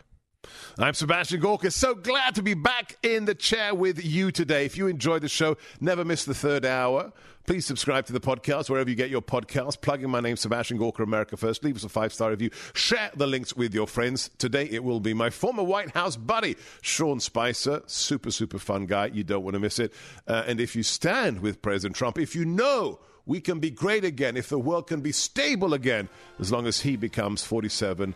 [0.80, 1.70] I'm Sebastian Gorka.
[1.70, 4.66] So glad to be back in the chair with you today.
[4.66, 7.12] If you enjoyed the show, never miss the third hour.
[7.46, 9.80] Please subscribe to the podcast wherever you get your podcasts.
[9.80, 11.64] Plug in my name, Sebastian Gorka, America First.
[11.64, 12.52] Leave us a five star review.
[12.74, 14.30] Share the links with your friends.
[14.38, 17.82] Today it will be my former White House buddy, Sean Spicer.
[17.88, 19.08] Super, super fun guy.
[19.08, 19.94] You don't want to miss it.
[20.28, 24.06] Uh, and if you stand with President Trump, if you know we can be great
[24.06, 28.16] again, if the world can be stable again, as long as he becomes 47,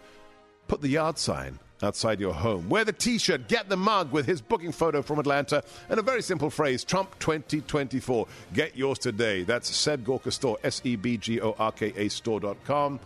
[0.68, 2.70] put the yard sign outside your home.
[2.70, 6.04] Wear the t shirt, get the mug with his booking photo from Atlanta, and a
[6.04, 8.28] very simple phrase Trump 2024.
[8.54, 9.44] Get yours today.
[9.44, 13.00] That's Seb Gorka Store, S E B G O R K A store.com,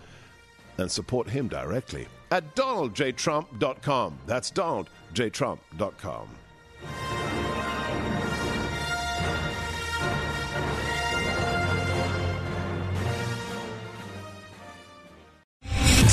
[0.78, 4.20] and support him directly at donaldjtrump.com.
[4.26, 6.30] That's donaldjtrump.com.